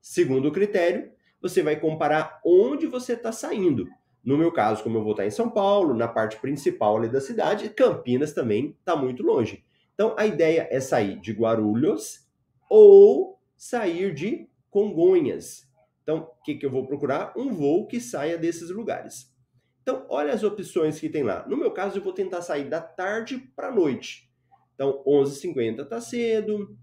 Segundo 0.00 0.52
critério, 0.52 1.10
você 1.40 1.62
vai 1.62 1.78
comparar 1.78 2.40
onde 2.44 2.86
você 2.86 3.14
está 3.14 3.32
saindo. 3.32 3.88
No 4.24 4.38
meu 4.38 4.50
caso, 4.50 4.82
como 4.82 4.98
eu 4.98 5.02
vou 5.02 5.12
estar 5.12 5.26
em 5.26 5.30
São 5.30 5.50
Paulo, 5.50 5.94
na 5.94 6.08
parte 6.08 6.36
principal 6.38 6.96
ali 6.96 7.08
da 7.08 7.20
cidade, 7.20 7.68
Campinas 7.68 8.32
também 8.32 8.76
está 8.78 8.96
muito 8.96 9.22
longe. 9.22 9.64
Então 9.92 10.14
a 10.16 10.26
ideia 10.26 10.66
é 10.70 10.80
sair 10.80 11.20
de 11.20 11.32
Guarulhos 11.32 12.26
ou 12.70 13.38
sair 13.56 14.14
de 14.14 14.48
Congonhas. 14.70 15.70
Então, 16.02 16.18
o 16.18 16.42
que, 16.42 16.56
que 16.56 16.66
eu 16.66 16.70
vou 16.70 16.86
procurar? 16.86 17.32
Um 17.36 17.52
voo 17.52 17.86
que 17.86 18.00
saia 18.00 18.36
desses 18.36 18.70
lugares. 18.70 19.32
Então, 19.80 20.04
olha 20.08 20.32
as 20.32 20.42
opções 20.42 20.98
que 20.98 21.08
tem 21.08 21.22
lá. 21.22 21.46
No 21.48 21.56
meu 21.56 21.70
caso, 21.70 21.98
eu 21.98 22.02
vou 22.02 22.12
tentar 22.12 22.42
sair 22.42 22.68
da 22.68 22.80
tarde 22.80 23.38
para 23.54 23.68
a 23.68 23.74
noite. 23.74 24.30
Então, 24.74 25.02
11h50 25.06 25.82
está 25.82 26.00
cedo, 26.00 26.76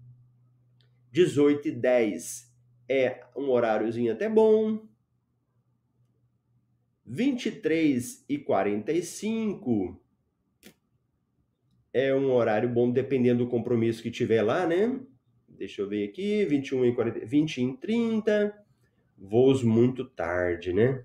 18h10 1.14 2.48
é 2.88 3.24
um 3.36 3.50
horáriozinho 3.50 4.12
até 4.12 4.28
bom, 4.28 4.86
23 7.04 8.24
e 8.28 8.38
45 8.38 10.00
é 11.92 12.14
um 12.14 12.32
horário 12.32 12.68
bom 12.68 12.90
dependendo 12.90 13.44
do 13.44 13.50
compromisso 13.50 14.02
que 14.02 14.10
tiver 14.10 14.42
lá, 14.42 14.66
né? 14.66 14.98
Deixa 15.46 15.82
eu 15.82 15.88
ver 15.88 16.08
aqui, 16.08 16.44
21 16.44 16.86
e 16.86 16.94
40, 16.94 17.26
20 17.26 17.58
e 17.58 17.76
30. 17.76 18.64
Voos 19.18 19.62
muito 19.62 20.04
tarde, 20.04 20.72
né? 20.72 21.04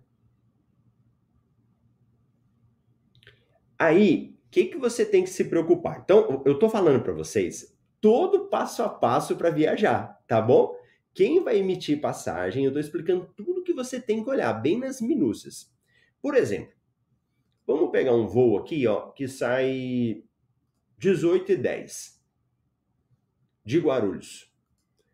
Aí, 3.78 4.36
o 4.48 4.50
que, 4.50 4.66
que 4.66 4.78
você 4.78 5.06
tem 5.06 5.24
que 5.24 5.30
se 5.30 5.46
preocupar? 5.46 6.00
Então, 6.04 6.42
eu 6.46 6.54
estou 6.54 6.70
falando 6.70 7.04
para 7.04 7.14
vocês 7.14 7.78
todo 8.02 8.48
passo 8.48 8.82
a 8.82 8.90
passo 8.90 9.36
para 9.36 9.50
viajar, 9.50 10.20
tá 10.28 10.42
bom? 10.42 10.76
Quem 11.14 11.44
vai 11.44 11.58
emitir 11.58 12.00
passagem, 12.00 12.64
eu 12.64 12.70
estou 12.70 12.80
explicando 12.80 13.28
tudo 13.36 13.64
que 13.64 13.74
você 13.74 14.00
tem 14.00 14.24
que 14.24 14.30
olhar, 14.30 14.54
bem 14.54 14.80
nas 14.80 15.02
minúcias. 15.02 15.72
Por 16.22 16.36
exemplo, 16.36 16.74
vamos 17.66 17.92
pegar 17.92 18.14
um 18.14 18.28
voo 18.28 18.58
aqui, 18.58 18.86
ó, 18.88 19.12
que 19.12 19.28
sai 19.28 20.24
18 20.98 21.52
e 21.52 21.56
10 21.58 22.22
de 23.64 23.80
Guarulhos. 23.80 24.44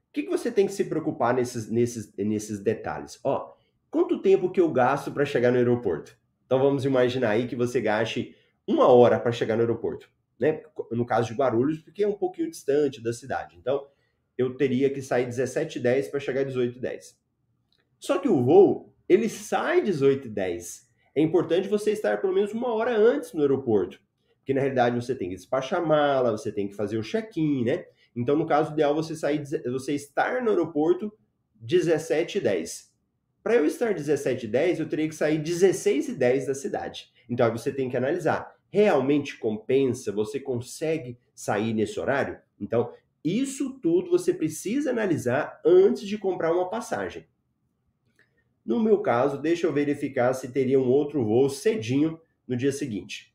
O 0.10 0.14
que, 0.14 0.24
que 0.24 0.30
você 0.30 0.52
tem 0.52 0.68
que 0.68 0.74
se 0.74 0.86
preocupar 0.86 1.34
nesses, 1.34 1.70
nesses, 1.70 2.16
nesses 2.16 2.60
detalhes? 2.60 3.20
Ó, 3.24 3.54
quanto 3.90 4.22
tempo 4.22 4.52
que 4.52 4.62
eu 4.62 4.72
gasto 4.72 5.12
para 5.12 5.26
chegar 5.26 5.52
no 5.52 5.58
aeroporto? 5.58 6.16
Então 6.46 6.60
vamos 6.60 6.86
imaginar 6.86 7.32
aí 7.32 7.48
que 7.48 7.56
você 7.56 7.82
gaste 7.82 8.36
uma 8.68 8.88
hora 8.88 9.20
para 9.20 9.32
chegar 9.32 9.56
no 9.56 9.62
aeroporto, 9.62 10.10
né? 10.40 10.62
No 10.92 11.06
caso 11.06 11.30
de 11.30 11.34
Guarulhos, 11.34 11.80
porque 11.80 12.04
é 12.04 12.08
um 12.08 12.14
pouquinho 12.14 12.50
distante 12.50 13.02
da 13.02 13.12
cidade. 13.12 13.58
Então 13.58 13.88
eu 14.38 14.56
teria 14.56 14.90
que 14.90 15.02
sair 15.02 15.28
17h10 15.28 16.12
para 16.12 16.20
chegar 16.20 16.46
18h10. 16.46 17.16
Só 18.00 18.20
que 18.20 18.30
o 18.30 18.44
voo, 18.44 18.94
ele 19.08 19.30
sai 19.30 19.82
18h10. 19.82 20.84
É 21.16 21.22
importante 21.22 21.68
você 21.68 21.92
estar 21.92 22.20
pelo 22.20 22.34
menos 22.34 22.54
uma 22.54 22.74
hora 22.74 22.98
antes 22.98 23.34
no 23.34 23.42
aeroporto. 23.42 24.02
Porque 24.40 24.54
na 24.54 24.60
realidade 24.60 24.96
você 24.96 25.16
tem 25.16 25.30
que 25.30 25.36
despachar 25.36 25.86
mala, 25.86 26.32
você 26.32 26.52
tem 26.52 26.68
que 26.68 26.76
fazer 26.76 26.98
o 26.98 27.04
check-in, 27.04 27.64
né? 27.64 27.86
Então, 28.16 28.36
no 28.36 28.46
caso 28.46 28.74
ideal, 28.74 28.94
você 28.94 29.16
sair, 29.16 29.44
você 29.66 29.94
estar 29.94 30.42
no 30.44 30.50
aeroporto 30.50 31.12
17h10. 31.66 32.92
Para 33.42 33.56
eu 33.56 33.66
estar 33.66 33.94
17h10, 33.94 34.80
eu 34.80 34.90
teria 34.90 35.08
que 35.08 35.16
sair 35.16 35.42
16h10 35.42 36.48
da 36.48 36.54
cidade. 36.54 37.12
Então, 37.30 37.46
aí 37.46 37.52
você 37.52 37.72
tem 37.72 37.90
que 37.90 37.98
analisar. 37.98 38.54
Realmente 38.70 39.38
compensa? 39.38 40.12
Você 40.12 40.40
consegue 40.40 41.18
sair 41.34 41.74
nesse 41.74 42.00
horário? 42.00 42.40
Então, 42.60 42.92
isso 43.24 43.80
tudo 43.80 44.12
você 44.12 44.34
precisa 44.34 44.90
analisar 44.90 45.62
antes 45.66 46.08
de 46.08 46.18
comprar 46.18 46.54
uma 46.54 46.70
passagem. 46.70 47.26
No 48.66 48.80
meu 48.80 49.00
caso, 49.00 49.38
deixa 49.38 49.68
eu 49.68 49.74
verificar 49.74 50.34
se 50.34 50.52
teria 50.52 50.80
um 50.80 50.90
outro 50.90 51.24
voo 51.24 51.50
cedinho 51.50 52.20
no 52.48 52.56
dia 52.56 52.72
seguinte. 52.72 53.34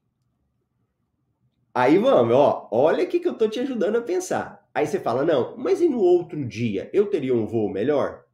Aí 1.74 1.98
vamos, 1.98 2.34
ó, 2.34 2.68
olha 2.72 3.04
aqui 3.04 3.20
que 3.20 3.28
eu 3.28 3.36
tô 3.36 3.48
te 3.48 3.60
ajudando 3.60 3.96
a 3.96 4.02
pensar. 4.02 4.68
Aí 4.74 4.86
você 4.86 4.98
fala, 4.98 5.24
não, 5.24 5.56
mas 5.56 5.80
e 5.80 5.88
no 5.88 6.00
outro 6.00 6.44
dia? 6.44 6.90
Eu 6.92 7.06
teria 7.06 7.34
um 7.34 7.46
voo 7.46 7.68
melhor? 7.68 8.24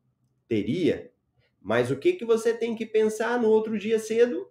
Teria. 0.48 1.10
Mas 1.60 1.90
o 1.90 1.96
que, 1.96 2.12
que 2.12 2.24
você 2.24 2.54
tem 2.54 2.76
que 2.76 2.86
pensar 2.86 3.40
no 3.40 3.48
outro 3.48 3.78
dia 3.78 3.98
cedo? 3.98 4.48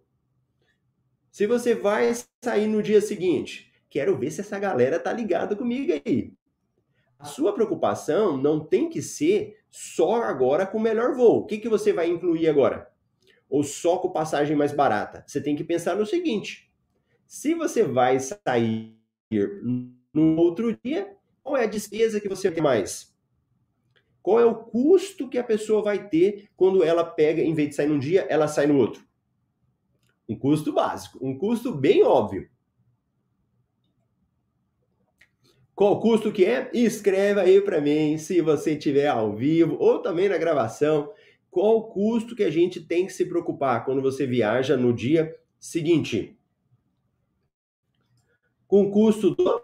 Se 1.31 1.47
você 1.47 1.73
vai 1.73 2.11
sair 2.43 2.67
no 2.67 2.83
dia 2.83 3.01
seguinte, 3.01 3.71
quero 3.89 4.17
ver 4.17 4.31
se 4.31 4.41
essa 4.41 4.59
galera 4.59 4.99
tá 4.99 5.13
ligada 5.13 5.55
comigo 5.55 5.93
aí. 6.05 6.33
A 7.19 7.25
sua 7.25 7.53
preocupação 7.53 8.37
não 8.37 8.59
tem 8.59 8.89
que 8.89 9.01
ser 9.01 9.59
só 9.69 10.23
agora 10.23 10.65
com 10.65 10.77
o 10.77 10.81
melhor 10.81 11.15
voo. 11.15 11.39
O 11.39 11.45
que, 11.45 11.57
que 11.57 11.69
você 11.69 11.93
vai 11.93 12.09
incluir 12.09 12.47
agora? 12.47 12.91
Ou 13.49 13.63
só 13.63 13.97
com 13.97 14.11
passagem 14.11 14.55
mais 14.55 14.71
barata? 14.71 15.23
Você 15.25 15.41
tem 15.41 15.55
que 15.55 15.63
pensar 15.63 15.95
no 15.95 16.05
seguinte: 16.05 16.71
se 17.25 17.53
você 17.53 17.83
vai 17.83 18.19
sair 18.19 18.95
no 20.13 20.37
outro 20.37 20.77
dia, 20.83 21.15
qual 21.41 21.57
é 21.57 21.63
a 21.63 21.67
despesa 21.67 22.19
que 22.19 22.29
você 22.29 22.51
tem 22.51 22.61
mais? 22.61 23.13
Qual 24.21 24.39
é 24.39 24.45
o 24.45 24.55
custo 24.55 25.27
que 25.27 25.37
a 25.37 25.43
pessoa 25.43 25.81
vai 25.83 26.07
ter 26.07 26.49
quando 26.55 26.83
ela 26.83 27.03
pega, 27.03 27.41
em 27.41 27.53
vez 27.53 27.69
de 27.69 27.75
sair 27.75 27.87
num 27.87 27.99
dia, 27.99 28.25
ela 28.29 28.47
sai 28.47 28.67
no 28.67 28.77
outro? 28.77 29.03
Um 30.29 30.37
custo 30.37 30.71
básico, 30.71 31.19
um 31.21 31.37
custo 31.37 31.73
bem 31.75 32.03
óbvio. 32.03 32.49
Qual 35.75 35.99
custo 35.99 36.31
que 36.31 36.45
é? 36.45 36.69
Escreva 36.73 37.41
aí 37.41 37.59
para 37.59 37.81
mim, 37.81 38.17
se 38.17 38.41
você 38.41 38.75
tiver 38.75 39.07
ao 39.07 39.35
vivo 39.35 39.75
ou 39.79 39.99
também 39.99 40.29
na 40.29 40.37
gravação, 40.37 41.11
qual 41.49 41.77
o 41.77 41.83
custo 41.83 42.35
que 42.35 42.43
a 42.43 42.51
gente 42.51 42.79
tem 42.79 43.07
que 43.07 43.13
se 43.13 43.25
preocupar 43.25 43.83
quando 43.83 44.01
você 44.01 44.27
viaja 44.27 44.77
no 44.77 44.93
dia 44.93 45.35
seguinte? 45.59 46.37
Com 48.67 48.83
o 48.83 48.91
custo 48.91 49.31
do 49.31 49.61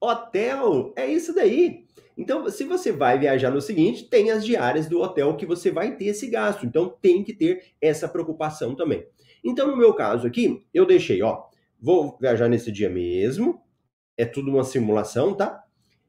hotel, 0.00 0.92
é 0.94 1.06
isso 1.06 1.34
daí. 1.34 1.84
Então, 2.16 2.48
se 2.50 2.64
você 2.64 2.92
vai 2.92 3.18
viajar 3.18 3.50
no 3.50 3.62
seguinte, 3.62 4.04
tem 4.04 4.30
as 4.30 4.44
diárias 4.44 4.86
do 4.86 5.00
hotel 5.00 5.36
que 5.36 5.46
você 5.46 5.70
vai 5.70 5.96
ter 5.96 6.06
esse 6.06 6.26
gasto. 6.26 6.66
Então, 6.66 6.94
tem 7.00 7.24
que 7.24 7.32
ter 7.32 7.72
essa 7.80 8.06
preocupação 8.06 8.74
também. 8.74 9.06
Então, 9.42 9.68
no 9.68 9.76
meu 9.76 9.94
caso 9.94 10.26
aqui, 10.26 10.66
eu 10.72 10.84
deixei, 10.84 11.22
ó, 11.22 11.44
vou 11.80 12.18
viajar 12.20 12.46
nesse 12.46 12.70
dia 12.70 12.90
mesmo, 12.90 13.62
é 14.20 14.24
tudo 14.26 14.50
uma 14.50 14.64
simulação, 14.64 15.34
tá? 15.34 15.64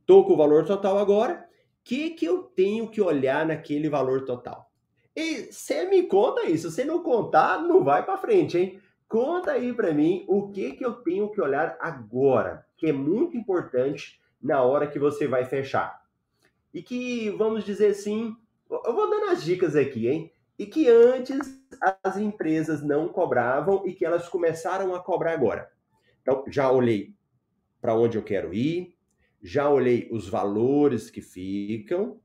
Estou 0.00 0.24
com 0.24 0.32
o 0.32 0.36
valor 0.36 0.64
total 0.64 0.98
agora. 0.98 1.34
O 1.34 1.46
que, 1.84 2.10
que 2.10 2.24
eu 2.24 2.42
tenho 2.42 2.88
que 2.88 3.00
olhar 3.00 3.46
naquele 3.46 3.88
valor 3.88 4.24
total? 4.24 4.68
E 5.14 5.52
você 5.52 5.88
me 5.88 6.02
conta 6.04 6.46
isso. 6.46 6.68
Se 6.70 6.84
não 6.84 7.02
contar, 7.02 7.62
não 7.62 7.82
vai 7.82 8.04
para 8.04 8.18
frente, 8.18 8.58
hein? 8.58 8.78
Conta 9.08 9.52
aí 9.52 9.72
para 9.72 9.94
mim 9.94 10.24
o 10.28 10.50
que, 10.50 10.72
que 10.72 10.84
eu 10.84 10.94
tenho 10.94 11.30
que 11.30 11.40
olhar 11.40 11.78
agora, 11.80 12.66
que 12.76 12.88
é 12.88 12.92
muito 12.92 13.36
importante 13.36 14.20
na 14.42 14.62
hora 14.62 14.88
que 14.88 14.98
você 14.98 15.28
vai 15.28 15.44
fechar. 15.44 16.02
E 16.74 16.82
que, 16.82 17.30
vamos 17.30 17.64
dizer 17.64 17.92
assim, 17.92 18.34
eu 18.68 18.94
vou 18.94 19.08
dando 19.08 19.30
as 19.30 19.44
dicas 19.44 19.76
aqui, 19.76 20.08
hein? 20.08 20.32
e 20.58 20.66
que 20.66 20.88
antes 20.88 21.38
as 21.80 22.16
empresas 22.16 22.82
não 22.82 23.08
cobravam 23.08 23.86
e 23.86 23.92
que 23.92 24.04
elas 24.04 24.28
começaram 24.28 24.94
a 24.94 25.02
cobrar 25.02 25.32
agora. 25.32 25.70
Então, 26.22 26.44
já 26.48 26.70
olhei 26.70 27.14
para 27.80 27.94
onde 27.94 28.18
eu 28.18 28.22
quero 28.22 28.52
ir, 28.52 28.96
já 29.42 29.68
olhei 29.70 30.08
os 30.10 30.28
valores 30.28 31.10
que 31.10 31.20
ficam. 31.20 32.20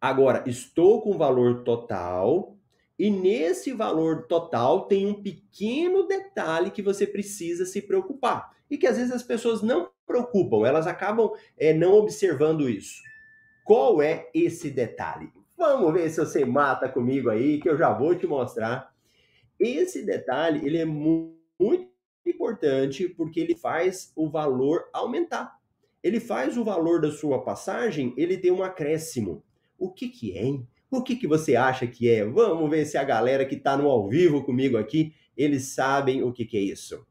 Agora, 0.00 0.42
estou 0.46 1.02
com 1.02 1.10
o 1.10 1.18
valor 1.18 1.62
total 1.62 2.56
e 2.98 3.10
nesse 3.10 3.72
valor 3.72 4.26
total 4.26 4.86
tem 4.86 5.06
um 5.06 5.22
pequeno 5.22 6.06
detalhe 6.06 6.70
que 6.70 6.82
você 6.82 7.06
precisa 7.06 7.66
se 7.66 7.82
preocupar 7.82 8.54
e 8.70 8.78
que 8.78 8.86
às 8.86 8.96
vezes 8.96 9.12
as 9.12 9.22
pessoas 9.22 9.62
não 9.62 9.90
preocupam, 10.06 10.66
elas 10.66 10.86
acabam 10.86 11.32
é, 11.58 11.72
não 11.72 11.92
observando 11.94 12.68
isso. 12.68 13.02
Qual 13.64 14.02
é 14.02 14.28
esse 14.34 14.70
detalhe? 14.70 15.30
Vamos 15.60 15.92
ver 15.92 16.08
se 16.08 16.16
você 16.16 16.42
mata 16.42 16.88
comigo 16.88 17.28
aí, 17.28 17.60
que 17.60 17.68
eu 17.68 17.76
já 17.76 17.92
vou 17.92 18.14
te 18.14 18.26
mostrar. 18.26 18.94
Esse 19.58 20.02
detalhe, 20.06 20.66
ele 20.66 20.78
é 20.78 20.86
muito 20.86 21.86
importante 22.24 23.06
porque 23.06 23.40
ele 23.40 23.54
faz 23.54 24.10
o 24.16 24.30
valor 24.30 24.88
aumentar. 24.90 25.54
Ele 26.02 26.18
faz 26.18 26.56
o 26.56 26.64
valor 26.64 26.98
da 27.02 27.12
sua 27.12 27.44
passagem, 27.44 28.14
ele 28.16 28.38
tem 28.38 28.50
um 28.50 28.62
acréscimo. 28.62 29.44
O 29.78 29.92
que 29.92 30.08
que 30.08 30.32
é, 30.32 30.44
hein? 30.44 30.66
O 30.90 31.02
que 31.02 31.14
que 31.14 31.26
você 31.26 31.56
acha 31.56 31.86
que 31.86 32.08
é? 32.08 32.24
Vamos 32.24 32.70
ver 32.70 32.86
se 32.86 32.96
a 32.96 33.04
galera 33.04 33.44
que 33.44 33.56
está 33.56 33.76
no 33.76 33.86
ao 33.86 34.08
vivo 34.08 34.42
comigo 34.42 34.78
aqui, 34.78 35.12
eles 35.36 35.74
sabem 35.74 36.22
o 36.22 36.32
que 36.32 36.46
que 36.46 36.56
é 36.56 36.60
isso. 36.60 37.06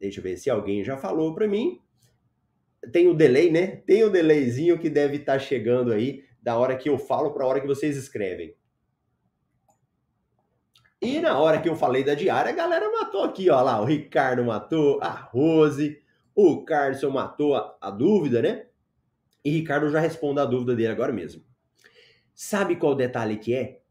Deixa 0.00 0.18
eu 0.18 0.24
ver 0.24 0.38
se 0.38 0.48
alguém 0.48 0.82
já 0.82 0.96
falou 0.96 1.34
para 1.34 1.46
mim. 1.46 1.78
Tem 2.90 3.06
o 3.06 3.12
delay, 3.12 3.50
né? 3.50 3.66
Tem 3.86 4.02
o 4.02 4.08
delayzinho 4.08 4.78
que 4.78 4.88
deve 4.88 5.18
estar 5.18 5.34
tá 5.34 5.38
chegando 5.38 5.92
aí 5.92 6.24
da 6.42 6.58
hora 6.58 6.76
que 6.76 6.88
eu 6.88 6.98
falo 6.98 7.32
para 7.32 7.44
a 7.44 7.46
hora 7.46 7.60
que 7.60 7.66
vocês 7.66 7.96
escrevem. 7.96 8.54
E 11.00 11.20
na 11.20 11.38
hora 11.38 11.60
que 11.60 11.68
eu 11.68 11.74
falei 11.74 12.04
da 12.04 12.14
diária, 12.14 12.52
a 12.52 12.54
galera 12.54 12.90
matou 12.90 13.24
aqui, 13.24 13.50
ó 13.50 13.60
lá, 13.60 13.80
o 13.80 13.84
Ricardo 13.84 14.44
matou, 14.44 15.00
a 15.02 15.10
Rose, 15.10 16.00
o 16.34 16.64
Carlson 16.64 17.10
matou 17.10 17.56
a, 17.56 17.76
a 17.80 17.90
dúvida, 17.90 18.40
né? 18.40 18.66
E 19.44 19.50
Ricardo 19.50 19.90
já 19.90 19.98
responde 19.98 20.40
a 20.40 20.44
dúvida 20.44 20.76
dele 20.76 20.92
agora 20.92 21.12
mesmo. 21.12 21.44
Sabe 22.34 22.76
qual 22.76 22.94
detalhe 22.94 23.36
que 23.36 23.54
é? 23.54 23.82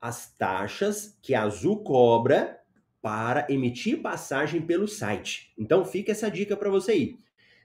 As 0.00 0.34
taxas 0.34 1.18
que 1.22 1.34
a 1.34 1.42
Azul 1.42 1.82
cobra 1.82 2.60
para 3.00 3.46
emitir 3.50 4.00
passagem 4.00 4.62
pelo 4.62 4.88
site. 4.88 5.52
Então 5.58 5.84
fica 5.84 6.12
essa 6.12 6.30
dica 6.30 6.56
para 6.56 6.70
você 6.70 6.92
aí. 6.92 7.18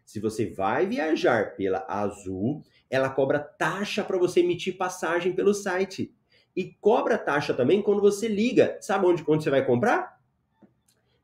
Se 0.05 0.19
você 0.19 0.45
vai 0.45 0.85
viajar 0.85 1.55
pela 1.55 1.85
Azul, 1.87 2.63
ela 2.89 3.09
cobra 3.09 3.39
taxa 3.39 4.03
para 4.03 4.17
você 4.17 4.39
emitir 4.39 4.77
passagem 4.77 5.33
pelo 5.33 5.53
site. 5.53 6.13
E 6.55 6.73
cobra 6.81 7.17
taxa 7.17 7.53
também 7.53 7.81
quando 7.81 8.01
você 8.01 8.27
liga. 8.27 8.77
Sabe 8.81 9.05
onde, 9.05 9.23
onde 9.27 9.43
você 9.43 9.49
vai 9.49 9.65
comprar? 9.65 10.19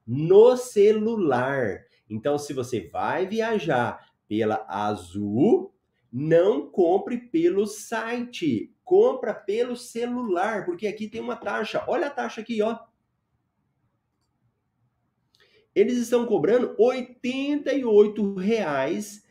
No 0.06 0.56
celular. 0.56 1.86
Então, 2.10 2.38
se 2.38 2.54
você 2.54 2.88
vai 2.89 3.25
viajar 3.25 4.12
pela 4.28 4.65
Azul, 4.67 5.73
não 6.12 6.69
compre 6.69 7.17
pelo 7.17 7.65
site. 7.65 8.73
Compra 8.84 9.34
pelo 9.34 9.75
celular, 9.75 10.65
porque 10.65 10.86
aqui 10.86 11.10
tem 11.10 11.19
uma 11.19 11.36
taxa. 11.36 11.84
Olha 11.88 12.08
a 12.08 12.12
taxa 12.12 12.41
aqui, 12.41 12.62
ó. 12.62 12.78
Eles 15.73 15.97
estão 15.97 16.25
cobrando 16.25 16.75
R$ 16.80 17.15
88,00 17.17 19.25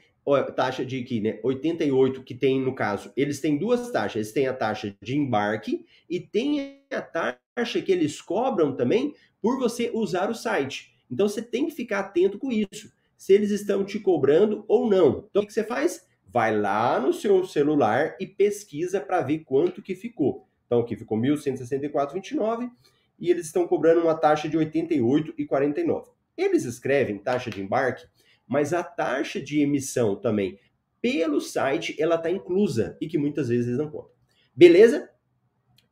taxa 0.55 0.85
de 0.85 1.01
aqui, 1.01 1.21
né? 1.21 1.39
88 1.43 2.23
que 2.23 2.35
tem 2.35 2.61
no 2.61 2.75
caso. 2.75 3.13
Eles 3.17 3.41
têm 3.41 3.59
duas 3.59 3.91
taxas. 3.91 4.17
Eles 4.17 4.33
têm 4.33 4.47
a 4.47 4.55
taxa 4.55 4.95
de 5.03 5.17
embarque 5.17 5.85
e 6.09 6.19
tem 6.21 6.81
a 6.91 7.03
taxa 7.03 7.83
que 7.83 7.93
eles 7.93 8.21
cobram 8.21 8.75
também 8.75 9.15
por 9.43 9.59
você 9.59 9.91
usar 9.93 10.31
o 10.31 10.35
site. 10.35 10.95
Então 11.11 11.29
você 11.29 11.43
tem 11.43 11.67
que 11.67 11.73
ficar 11.73 12.01
atento 12.01 12.39
com 12.39 12.51
isso. 12.51 12.91
Se 13.17 13.33
eles 13.33 13.51
estão 13.51 13.85
te 13.85 13.99
cobrando 14.01 14.65
ou 14.67 14.89
não. 14.89 15.27
Então 15.31 15.43
o 15.43 15.47
que 15.47 15.53
você 15.53 15.65
faz? 15.65 16.07
Vai 16.27 16.57
lá 16.59 16.99
no 16.99 17.13
seu 17.13 17.45
celular 17.45 18.17
e 18.19 18.27
pesquisa 18.27 19.01
para 19.01 19.21
ver 19.21 19.41
quanto 19.41 19.83
que 19.83 19.95
ficou. 19.95 20.49
Então 20.67 20.81
aqui 20.81 20.97
ficou 20.97 21.19
1.164,29 21.19 22.71
e 23.19 23.31
eles 23.31 23.47
estão 23.47 23.67
cobrando 23.69 24.01
uma 24.01 24.15
taxa 24.15 24.49
de 24.49 24.57
88,49. 24.59 26.07
Eles 26.37 26.65
escrevem 26.65 27.19
taxa 27.19 27.51
de 27.51 27.63
embarque 27.63 28.07
mas 28.47 28.73
a 28.73 28.83
taxa 28.83 29.41
de 29.41 29.61
emissão 29.61 30.17
também 30.17 30.59
pelo 31.01 31.41
site 31.41 31.95
ela 32.01 32.15
está 32.15 32.31
inclusa 32.31 32.97
e 33.01 33.07
que 33.07 33.19
muitas 33.19 33.49
vezes 33.49 33.67
eles 33.67 33.79
não 33.79 33.91
contam. 33.91 34.11
Beleza? 34.57 35.11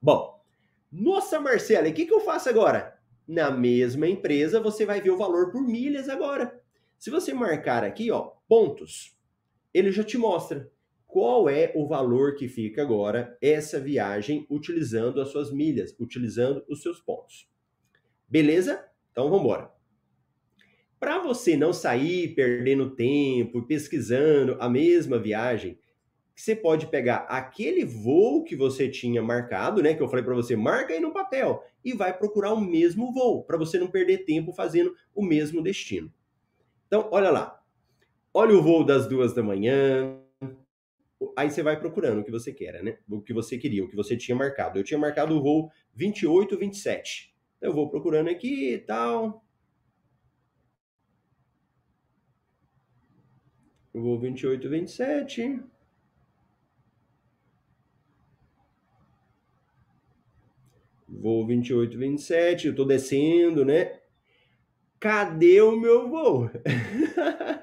Bom, 0.00 0.42
nossa 0.90 1.40
Marcela, 1.40 1.88
o 1.88 1.92
que, 1.92 2.06
que 2.06 2.14
eu 2.14 2.20
faço 2.20 2.48
agora? 2.48 2.98
Na 3.26 3.50
mesma 3.50 4.08
empresa 4.08 4.60
você 4.60 4.86
vai 4.86 5.00
ver 5.00 5.10
o 5.10 5.18
valor 5.18 5.50
por 5.50 5.62
milhas 5.62 6.08
agora. 6.08 6.60
Se 6.98 7.10
você 7.10 7.34
marcar 7.34 7.84
aqui, 7.84 8.10
ó, 8.10 8.32
pontos, 8.48 9.16
ele 9.74 9.90
já 9.90 10.04
te 10.04 10.16
mostra 10.16 10.70
qual 11.06 11.46
é 11.48 11.72
o 11.74 11.86
valor 11.86 12.36
que 12.36 12.48
fica 12.48 12.80
agora 12.80 13.36
essa 13.42 13.78
viagem 13.78 14.46
utilizando 14.48 15.20
as 15.20 15.28
suas 15.28 15.52
milhas, 15.52 15.94
utilizando 16.00 16.64
os 16.68 16.80
seus 16.80 17.00
pontos. 17.00 17.50
Beleza? 18.26 18.82
Então 19.10 19.24
vamos 19.28 19.44
embora. 19.44 19.70
Para 21.02 21.18
você 21.18 21.56
não 21.56 21.72
sair 21.72 22.28
perdendo 22.32 22.94
tempo, 22.94 23.66
pesquisando 23.66 24.56
a 24.60 24.68
mesma 24.68 25.18
viagem, 25.18 25.76
você 26.32 26.54
pode 26.54 26.86
pegar 26.86 27.26
aquele 27.28 27.84
voo 27.84 28.44
que 28.44 28.54
você 28.54 28.88
tinha 28.88 29.20
marcado, 29.20 29.82
né? 29.82 29.94
Que 29.94 30.00
eu 30.00 30.06
falei 30.06 30.24
para 30.24 30.36
você, 30.36 30.54
marca 30.54 30.94
aí 30.94 31.00
no 31.00 31.12
papel 31.12 31.60
e 31.84 31.92
vai 31.92 32.16
procurar 32.16 32.52
o 32.52 32.60
mesmo 32.60 33.12
voo, 33.12 33.42
para 33.42 33.56
você 33.56 33.80
não 33.80 33.88
perder 33.88 34.18
tempo 34.18 34.52
fazendo 34.52 34.94
o 35.12 35.24
mesmo 35.24 35.60
destino. 35.60 36.08
Então, 36.86 37.08
olha 37.10 37.30
lá. 37.30 37.60
Olha 38.32 38.56
o 38.56 38.62
voo 38.62 38.84
das 38.84 39.08
duas 39.08 39.34
da 39.34 39.42
manhã. 39.42 40.20
Aí 41.36 41.50
você 41.50 41.64
vai 41.64 41.76
procurando 41.80 42.20
o 42.20 42.24
que 42.24 42.30
você 42.30 42.52
quer, 42.52 42.80
né? 42.80 42.96
O 43.10 43.20
que 43.20 43.32
você 43.32 43.58
queria, 43.58 43.84
o 43.84 43.88
que 43.88 43.96
você 43.96 44.16
tinha 44.16 44.36
marcado. 44.36 44.78
Eu 44.78 44.84
tinha 44.84 45.00
marcado 45.00 45.36
o 45.36 45.42
voo 45.42 45.68
28, 45.96 46.56
27. 46.56 47.34
Então, 47.56 47.70
eu 47.70 47.74
vou 47.74 47.90
procurando 47.90 48.30
aqui 48.30 48.74
e 48.74 48.78
tal. 48.78 49.42
Eu 53.94 54.00
vou 54.00 54.18
28, 54.18 54.68
27. 54.70 55.60
Vou 61.06 61.46
28, 61.46 61.98
27. 61.98 62.68
Eu 62.68 62.74
tô 62.74 62.84
descendo, 62.86 63.66
né? 63.66 64.00
Cadê 64.98 65.60
o 65.60 65.78
meu 65.78 66.08
voo? 66.08 66.50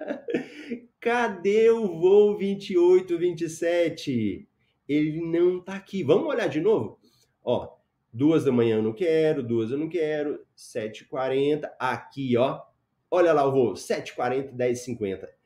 Cadê 1.01 1.71
o 1.71 1.87
voo 1.99 2.37
28, 2.37 3.17
27? 3.17 4.47
Ele 4.87 5.21
não 5.21 5.59
tá 5.59 5.75
aqui. 5.75 6.03
Vamos 6.03 6.27
olhar 6.27 6.47
de 6.47 6.61
novo? 6.61 6.99
Ó, 7.43 7.75
duas 8.13 8.45
da 8.45 8.51
manhã 8.51 8.75
eu 8.75 8.83
não 8.83 8.93
quero, 8.93 9.41
duas 9.41 9.71
eu 9.71 9.77
não 9.79 9.89
quero, 9.89 10.45
7h40, 10.55 11.71
aqui, 11.79 12.37
ó. 12.37 12.61
Olha 13.09 13.33
lá 13.33 13.45
o 13.47 13.51
voo, 13.51 13.73
7h40, 13.73 14.53
10h50 14.53 15.38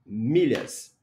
milhas. 0.05 0.95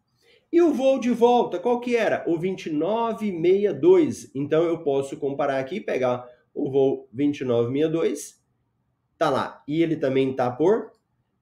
E 0.53 0.63
o 0.63 0.73
voo 0.73 0.99
de 0.99 1.11
volta, 1.11 1.59
qual 1.59 1.81
que 1.81 1.97
era? 1.97 2.25
O 2.27 2.39
2962. 2.39 4.31
Então 4.35 4.65
eu 4.65 4.83
posso 4.83 5.19
comparar 5.19 5.59
aqui, 5.59 5.79
pegar 5.81 6.27
o 6.55 6.71
voo 6.71 7.07
2962, 7.13 8.43
tá 9.19 9.29
lá. 9.29 9.63
E 9.69 9.83
ele 9.83 9.97
também 9.97 10.35
tá 10.35 10.51
por 10.51 10.96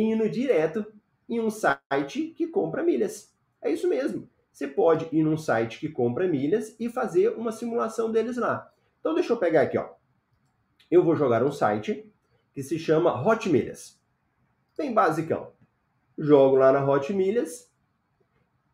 indo 0.00 0.28
direto 0.28 0.84
em 1.28 1.40
um 1.40 1.50
site 1.50 2.34
que 2.36 2.46
compra 2.46 2.82
milhas. 2.82 3.34
É 3.62 3.70
isso 3.70 3.88
mesmo. 3.88 4.28
Você 4.52 4.66
pode 4.66 5.08
ir 5.12 5.22
num 5.22 5.36
site 5.36 5.78
que 5.78 5.88
compra 5.88 6.26
milhas 6.26 6.74
e 6.78 6.88
fazer 6.88 7.30
uma 7.36 7.52
simulação 7.52 8.10
deles 8.10 8.36
lá. 8.36 8.72
Então 9.00 9.14
deixa 9.14 9.32
eu 9.32 9.36
pegar 9.36 9.62
aqui, 9.62 9.76
ó. 9.76 9.90
Eu 10.90 11.02
vou 11.02 11.16
jogar 11.16 11.42
um 11.42 11.52
site 11.52 12.10
que 12.54 12.62
se 12.62 12.78
chama 12.78 13.26
Hot 13.26 13.48
Milhas. 13.48 14.00
Bem 14.76 14.94
basicão. 14.94 15.52
Jogo 16.16 16.56
lá 16.56 16.72
na 16.72 16.88
Hot 16.88 17.12
Milhas. 17.12 17.70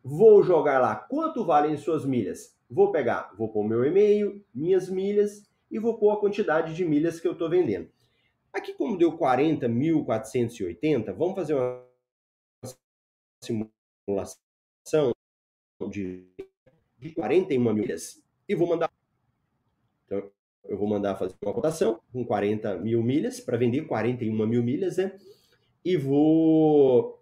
Vou 0.05 0.43
jogar 0.43 0.79
lá 0.79 0.95
quanto 0.95 1.45
valem 1.45 1.77
suas 1.77 2.05
milhas. 2.05 2.57
Vou 2.71 2.91
pegar, 2.91 3.33
vou 3.37 3.49
pôr 3.49 3.65
meu 3.65 3.85
e-mail, 3.85 4.45
minhas 4.55 4.89
milhas 4.89 5.49
e 5.71 5.79
vou 5.79 5.99
pôr 5.99 6.13
a 6.13 6.17
quantidade 6.17 6.75
de 6.75 6.85
milhas 6.85 7.19
que 7.19 7.27
eu 7.27 7.33
estou 7.33 7.49
vendendo. 7.49 7.89
Aqui, 8.53 8.75
como 8.75 8.99
deu 8.99 9.17
40.480, 9.17 11.13
vamos 11.15 11.35
fazer 11.35 11.55
uma 11.55 11.87
simulação 13.43 14.39
de 15.89 16.27
41 17.15 17.73
milhas 17.73 18.23
e 18.49 18.55
vou 18.55 18.69
mandar. 18.69 18.93
Então, 20.05 20.31
eu 20.65 20.77
vou 20.77 20.87
mandar 20.87 21.17
fazer 21.17 21.35
uma 21.43 21.55
cotação 21.55 22.01
com 22.13 22.25
40 22.25 22.77
mil 22.79 23.03
milhas 23.03 23.41
para 23.41 23.57
vender 23.57 23.87
41 23.87 24.47
mil 24.47 24.63
milhas, 24.63 24.99
né? 24.99 25.19
E 25.85 25.97
vou. 25.97 27.21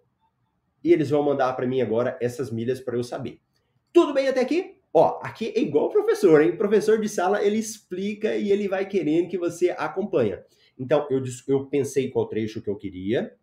E 0.83 0.91
eles 0.91 1.09
vão 1.09 1.23
mandar 1.23 1.53
para 1.53 1.65
mim 1.65 1.81
agora 1.81 2.17
essas 2.21 2.51
milhas 2.51 2.79
para 2.79 2.97
eu 2.97 3.03
saber. 3.03 3.39
Tudo 3.93 4.13
bem 4.13 4.27
até 4.27 4.41
aqui? 4.41 4.77
Ó, 4.93 5.19
aqui 5.23 5.53
é 5.55 5.59
igual 5.61 5.85
o 5.85 5.91
professor, 5.91 6.41
hein? 6.41 6.51
O 6.51 6.57
professor 6.57 6.99
de 6.99 7.07
sala, 7.07 7.43
ele 7.43 7.57
explica 7.57 8.35
e 8.35 8.51
ele 8.51 8.67
vai 8.67 8.85
querendo 8.87 9.29
que 9.29 9.37
você 9.37 9.69
acompanha. 9.71 10.45
Então, 10.81 11.05
eu, 11.11 11.21
eu 11.47 11.67
pensei 11.67 12.09
qual 12.09 12.27
trecho 12.27 12.59
que 12.59 12.67
eu 12.67 12.75
queria, 12.75 13.37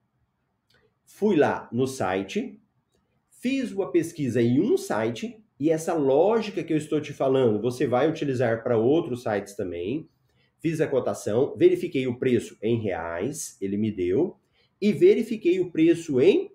fui 1.05 1.37
lá 1.37 1.69
no 1.71 1.87
site, 1.87 2.61
fiz 3.31 3.71
uma 3.71 3.93
pesquisa 3.93 4.43
em 4.43 4.61
um 4.61 4.77
site, 4.77 5.41
e 5.61 5.71
essa 5.71 5.95
lógica 5.95 6.65
que 6.65 6.73
eu 6.73 6.77
estou 6.77 7.01
te 7.01 7.13
falando, 7.13 7.63
você 7.63 7.87
vai 7.87 8.11
utilizar 8.11 8.65
para 8.65 8.77
outros 8.77 9.23
sites 9.23 9.55
também. 9.55 10.09
Fiz 10.59 10.81
a 10.81 10.89
cotação, 10.89 11.55
verifiquei 11.57 12.09
o 12.09 12.19
preço 12.19 12.59
em 12.61 12.81
reais, 12.81 13.57
ele 13.61 13.77
me 13.77 13.93
deu, 13.93 14.37
e 14.81 14.93
verifiquei 14.93 15.61
o 15.61 15.71
preço 15.71 16.21
em 16.21 16.51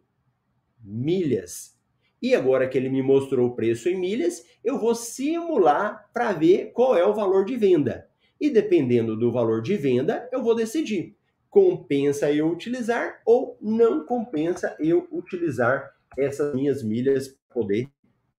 milhas. 0.83 1.79
E 2.21 2.35
agora 2.35 2.67
que 2.67 2.77
ele 2.77 2.89
me 2.89 3.01
mostrou 3.01 3.47
o 3.47 3.55
preço 3.55 3.87
em 3.87 3.97
milhas, 3.97 4.45
eu 4.61 4.77
vou 4.77 4.93
simular 4.93 6.09
para 6.13 6.33
ver 6.33 6.73
qual 6.73 6.97
é 6.97 7.05
o 7.05 7.13
valor 7.13 7.45
de 7.45 7.55
venda. 7.55 8.09
E 8.39 8.49
dependendo 8.49 9.17
do 9.17 9.31
valor 9.31 9.61
de 9.61 9.75
venda, 9.77 10.27
eu 10.31 10.43
vou 10.43 10.55
decidir 10.55 11.15
compensa 11.53 12.31
eu 12.31 12.49
utilizar 12.49 13.21
ou 13.23 13.55
não 13.61 14.03
compensa 14.07 14.75
eu 14.79 15.07
utilizar 15.11 15.93
essas 16.17 16.51
minhas 16.55 16.81
milhas 16.81 17.27
para 17.27 17.53
poder 17.53 17.87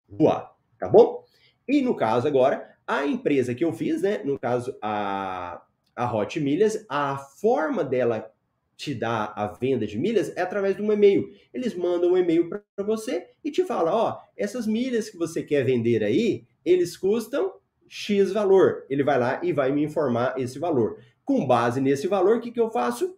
voar, 0.09 0.53
tá 0.81 0.89
bom? 0.89 1.25
E 1.67 1.81
no 1.81 1.95
caso 1.95 2.27
agora, 2.27 2.77
a 2.85 3.07
empresa 3.07 3.55
que 3.55 3.65
eu 3.65 3.73
fiz, 3.73 4.03
né, 4.03 4.21
no 4.25 4.37
caso 4.37 4.77
a, 4.83 5.63
a 5.95 6.13
Hot 6.13 6.41
Milhas, 6.41 6.85
a 6.89 7.17
forma 7.17 7.85
dela 7.85 8.29
te 8.77 8.93
dar 8.93 9.33
a 9.37 9.47
venda 9.47 9.87
de 9.87 9.97
milhas 9.97 10.37
é 10.37 10.41
através 10.41 10.75
de 10.75 10.83
um 10.83 10.93
e-mail. 10.93 11.31
Eles 11.53 11.73
mandam 11.73 12.15
um 12.15 12.19
e-mail 12.19 12.51
para 12.51 12.85
você 12.85 13.29
e 13.45 13.51
te 13.53 13.63
falam, 13.63 13.95
ó, 13.95 14.19
essas 14.37 14.67
milhas 14.67 15.09
que 15.09 15.17
você 15.17 15.41
quer 15.45 15.65
vender 15.65 16.03
aí, 16.03 16.45
eles 16.65 16.97
custam 16.97 17.53
X 17.89 18.33
valor. 18.33 18.85
Ele 18.89 19.03
vai 19.03 19.19
lá 19.19 19.41
e 19.43 19.53
vai 19.53 19.73
me 19.73 19.83
informar 19.83 20.39
esse 20.39 20.59
valor. 20.59 20.99
Com 21.25 21.47
base 21.47 21.81
nesse 21.81 22.07
valor, 22.07 22.37
o 22.37 22.41
que, 22.41 22.51
que 22.51 22.61
eu 22.61 22.71
faço? 22.71 23.17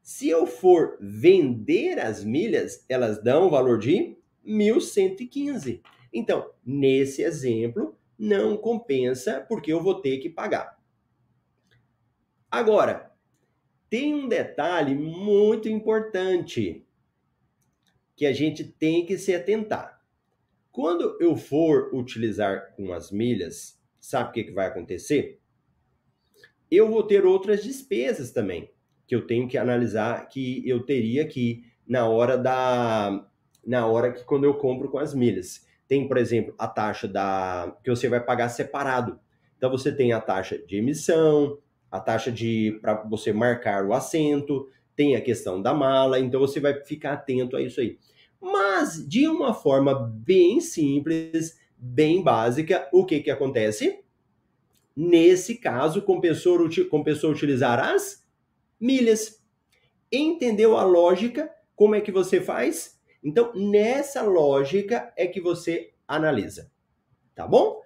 Se 0.00 0.28
eu 0.28 0.46
for 0.46 0.96
vender 1.00 1.98
as 1.98 2.22
milhas, 2.22 2.84
elas 2.88 3.20
dão 3.20 3.48
o 3.48 3.50
valor 3.50 3.80
de 3.80 4.16
1.115. 4.46 5.80
Então, 6.12 6.52
nesse 6.64 7.20
exemplo, 7.20 7.98
não 8.16 8.56
compensa 8.56 9.44
porque 9.48 9.72
eu 9.72 9.82
vou 9.82 10.00
ter 10.00 10.18
que 10.18 10.30
pagar. 10.30 10.80
Agora, 12.52 13.10
tem 13.88 14.14
um 14.14 14.28
detalhe 14.28 14.94
muito 14.94 15.70
importante 15.70 16.86
que 18.14 18.26
a 18.26 18.32
gente 18.34 18.62
tem 18.62 19.06
que 19.06 19.16
se 19.16 19.34
atentar. 19.34 20.02
Quando 20.70 21.16
eu 21.18 21.34
for 21.34 21.94
utilizar 21.94 22.74
com 22.76 22.92
as 22.92 23.10
milhas, 23.10 23.82
sabe 23.98 24.28
o 24.28 24.32
que, 24.32 24.44
que 24.44 24.52
vai 24.52 24.66
acontecer? 24.66 25.40
Eu 26.70 26.90
vou 26.90 27.02
ter 27.02 27.24
outras 27.24 27.64
despesas 27.64 28.30
também 28.32 28.70
que 29.06 29.14
eu 29.14 29.26
tenho 29.26 29.48
que 29.48 29.56
analisar 29.56 30.28
que 30.28 30.62
eu 30.68 30.84
teria 30.84 31.22
aqui 31.22 31.64
na 31.86 32.06
hora 32.06 32.36
da 32.36 33.26
na 33.64 33.86
hora 33.86 34.12
que 34.12 34.24
quando 34.24 34.44
eu 34.44 34.54
compro 34.54 34.90
com 34.90 34.98
as 34.98 35.14
milhas. 35.14 35.66
Tem, 35.88 36.06
por 36.06 36.18
exemplo, 36.18 36.54
a 36.58 36.68
taxa 36.68 37.08
da 37.08 37.74
que 37.82 37.88
você 37.88 38.10
vai 38.10 38.22
pagar 38.22 38.50
separado. 38.50 39.18
Então 39.56 39.70
você 39.70 39.90
tem 39.90 40.12
a 40.12 40.20
taxa 40.20 40.58
de 40.58 40.76
emissão, 40.76 41.58
a 41.92 42.00
taxa 42.00 42.32
de 42.32 42.78
para 42.80 42.94
você 43.04 43.34
marcar 43.34 43.84
o 43.84 43.92
assento, 43.92 44.66
tem 44.96 45.14
a 45.14 45.20
questão 45.20 45.60
da 45.60 45.74
mala, 45.74 46.18
então 46.18 46.40
você 46.40 46.58
vai 46.58 46.82
ficar 46.82 47.12
atento 47.12 47.54
a 47.54 47.60
isso 47.60 47.80
aí. 47.80 47.98
Mas 48.40 49.06
de 49.06 49.28
uma 49.28 49.52
forma 49.52 49.94
bem 49.94 50.58
simples, 50.58 51.60
bem 51.76 52.22
básica, 52.22 52.88
o 52.90 53.04
que 53.04 53.20
que 53.20 53.30
acontece? 53.30 54.00
Nesse 54.96 55.56
caso, 55.56 56.00
compensou, 56.02 56.58
compensou 56.90 57.30
utilizar 57.30 57.78
as 57.78 58.26
milhas. 58.80 59.42
Entendeu 60.10 60.76
a 60.76 60.84
lógica? 60.84 61.50
Como 61.76 61.94
é 61.94 62.00
que 62.00 62.10
você 62.10 62.40
faz? 62.40 62.98
Então, 63.22 63.52
nessa 63.54 64.22
lógica 64.22 65.12
é 65.16 65.26
que 65.26 65.40
você 65.40 65.92
analisa, 66.08 66.70
tá 67.34 67.46
bom? 67.46 67.80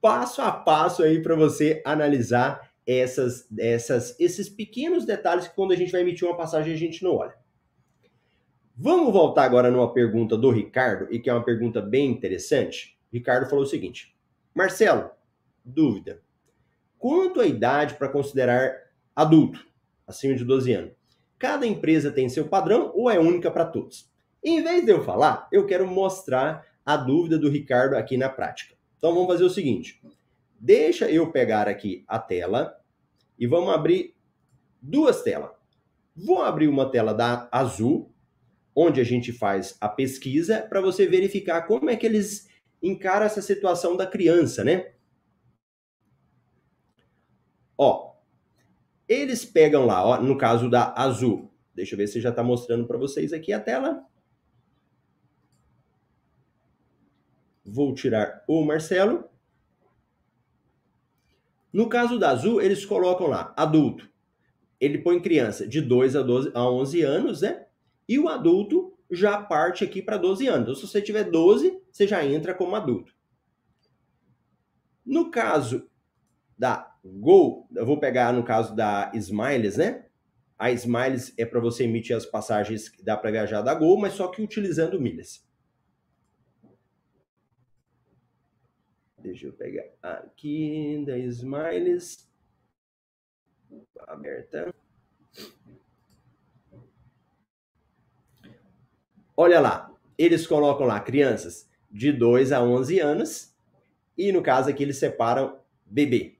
Passo 0.00 0.40
a 0.42 0.50
passo 0.50 1.02
aí 1.02 1.22
para 1.22 1.34
você 1.34 1.82
analisar 1.84 2.67
essas, 2.88 3.46
essas, 3.58 4.18
esses 4.18 4.48
pequenos 4.48 5.04
detalhes 5.04 5.46
que 5.46 5.54
quando 5.54 5.72
a 5.72 5.76
gente 5.76 5.92
vai 5.92 6.00
emitir 6.00 6.26
uma 6.26 6.36
passagem 6.36 6.72
a 6.72 6.76
gente 6.76 7.04
não 7.04 7.16
olha. 7.16 7.34
Vamos 8.74 9.12
voltar 9.12 9.44
agora 9.44 9.70
numa 9.70 9.92
pergunta 9.92 10.38
do 10.38 10.50
Ricardo, 10.50 11.12
e 11.12 11.18
que 11.18 11.28
é 11.28 11.32
uma 11.32 11.44
pergunta 11.44 11.82
bem 11.82 12.10
interessante. 12.10 12.98
Ricardo 13.12 13.48
falou 13.50 13.64
o 13.64 13.68
seguinte: 13.68 14.16
Marcelo, 14.54 15.10
dúvida. 15.62 16.22
Quanto 16.96 17.40
a 17.40 17.46
idade 17.46 17.94
para 17.94 18.08
considerar 18.08 18.72
adulto, 19.14 19.66
acima 20.06 20.34
de 20.34 20.44
12 20.44 20.72
anos? 20.72 20.92
Cada 21.38 21.66
empresa 21.66 22.10
tem 22.10 22.28
seu 22.28 22.48
padrão 22.48 22.90
ou 22.94 23.10
é 23.10 23.18
única 23.18 23.50
para 23.50 23.64
todos? 23.64 24.10
Em 24.42 24.62
vez 24.62 24.84
de 24.84 24.90
eu 24.90 25.04
falar, 25.04 25.46
eu 25.52 25.66
quero 25.66 25.86
mostrar 25.86 26.64
a 26.86 26.96
dúvida 26.96 27.38
do 27.38 27.50
Ricardo 27.50 27.96
aqui 27.96 28.16
na 28.16 28.28
prática. 28.28 28.74
Então 28.96 29.12
vamos 29.12 29.28
fazer 29.28 29.44
o 29.44 29.50
seguinte: 29.50 30.00
deixa 30.58 31.10
eu 31.10 31.30
pegar 31.30 31.68
aqui 31.68 32.04
a 32.08 32.18
tela 32.18 32.78
e 33.38 33.46
vamos 33.46 33.72
abrir 33.72 34.14
duas 34.82 35.22
telas. 35.22 35.50
Vou 36.14 36.42
abrir 36.42 36.68
uma 36.68 36.90
tela 36.90 37.14
da 37.14 37.48
Azul, 37.52 38.12
onde 38.74 39.00
a 39.00 39.04
gente 39.04 39.32
faz 39.32 39.76
a 39.80 39.88
pesquisa 39.88 40.62
para 40.62 40.80
você 40.80 41.06
verificar 41.06 41.62
como 41.62 41.88
é 41.88 41.96
que 41.96 42.06
eles 42.06 42.48
encaram 42.82 43.26
essa 43.26 43.42
situação 43.42 43.96
da 43.96 44.06
criança, 44.06 44.64
né? 44.64 44.92
Ó, 47.76 48.16
eles 49.08 49.44
pegam 49.44 49.86
lá, 49.86 50.04
ó, 50.04 50.20
no 50.20 50.36
caso 50.36 50.68
da 50.68 50.92
Azul. 50.96 51.50
Deixa 51.74 51.94
eu 51.94 51.98
ver 51.98 52.08
se 52.08 52.20
já 52.20 52.30
está 52.30 52.42
mostrando 52.42 52.86
para 52.86 52.98
vocês 52.98 53.32
aqui 53.32 53.52
a 53.52 53.60
tela. 53.60 54.04
Vou 57.64 57.94
tirar 57.94 58.44
o 58.48 58.64
Marcelo. 58.64 59.28
No 61.72 61.88
caso 61.88 62.18
da 62.18 62.30
Azul, 62.30 62.60
eles 62.60 62.84
colocam 62.84 63.26
lá 63.26 63.52
adulto. 63.56 64.08
Ele 64.80 64.98
põe 64.98 65.20
criança 65.20 65.66
de 65.66 65.80
2 65.80 66.16
a, 66.16 66.22
12, 66.22 66.50
a 66.54 66.70
11 66.70 67.02
anos, 67.02 67.40
né? 67.42 67.66
E 68.08 68.18
o 68.18 68.28
adulto 68.28 68.94
já 69.10 69.40
parte 69.40 69.84
aqui 69.84 70.00
para 70.00 70.16
12 70.16 70.46
anos. 70.46 70.62
Então, 70.62 70.74
se 70.74 70.86
você 70.86 71.02
tiver 71.02 71.24
12, 71.24 71.80
você 71.90 72.06
já 72.06 72.24
entra 72.24 72.54
como 72.54 72.76
adulto. 72.76 73.12
No 75.04 75.30
caso 75.30 75.88
da 76.56 76.94
Gol, 77.04 77.68
eu 77.74 77.86
vou 77.86 77.98
pegar 77.98 78.32
no 78.32 78.44
caso 78.44 78.74
da 78.74 79.10
Smiles, 79.14 79.76
né? 79.76 80.04
A 80.58 80.70
Smiles 80.72 81.32
é 81.38 81.46
para 81.46 81.60
você 81.60 81.84
emitir 81.84 82.16
as 82.16 82.26
passagens 82.26 82.88
que 82.88 83.02
dá 83.02 83.16
para 83.16 83.30
viajar 83.30 83.62
da 83.62 83.74
Gol, 83.74 83.98
mas 83.98 84.14
só 84.14 84.28
que 84.28 84.42
utilizando 84.42 85.00
milhas. 85.00 85.47
Deixa 89.18 89.46
eu 89.46 89.52
pegar 89.52 89.84
aqui 90.02 91.02
da 91.04 91.18
Smiles. 91.18 92.28
Aberta. 94.06 94.74
Olha 99.36 99.60
lá, 99.60 99.94
eles 100.16 100.46
colocam 100.46 100.86
lá 100.86 101.00
crianças 101.00 101.68
de 101.90 102.12
2 102.12 102.52
a 102.52 102.62
11 102.62 102.98
anos 103.00 103.54
e 104.16 104.32
no 104.32 104.42
caso 104.42 104.70
aqui 104.70 104.82
eles 104.82 104.98
separam 104.98 105.60
bebê. 105.84 106.38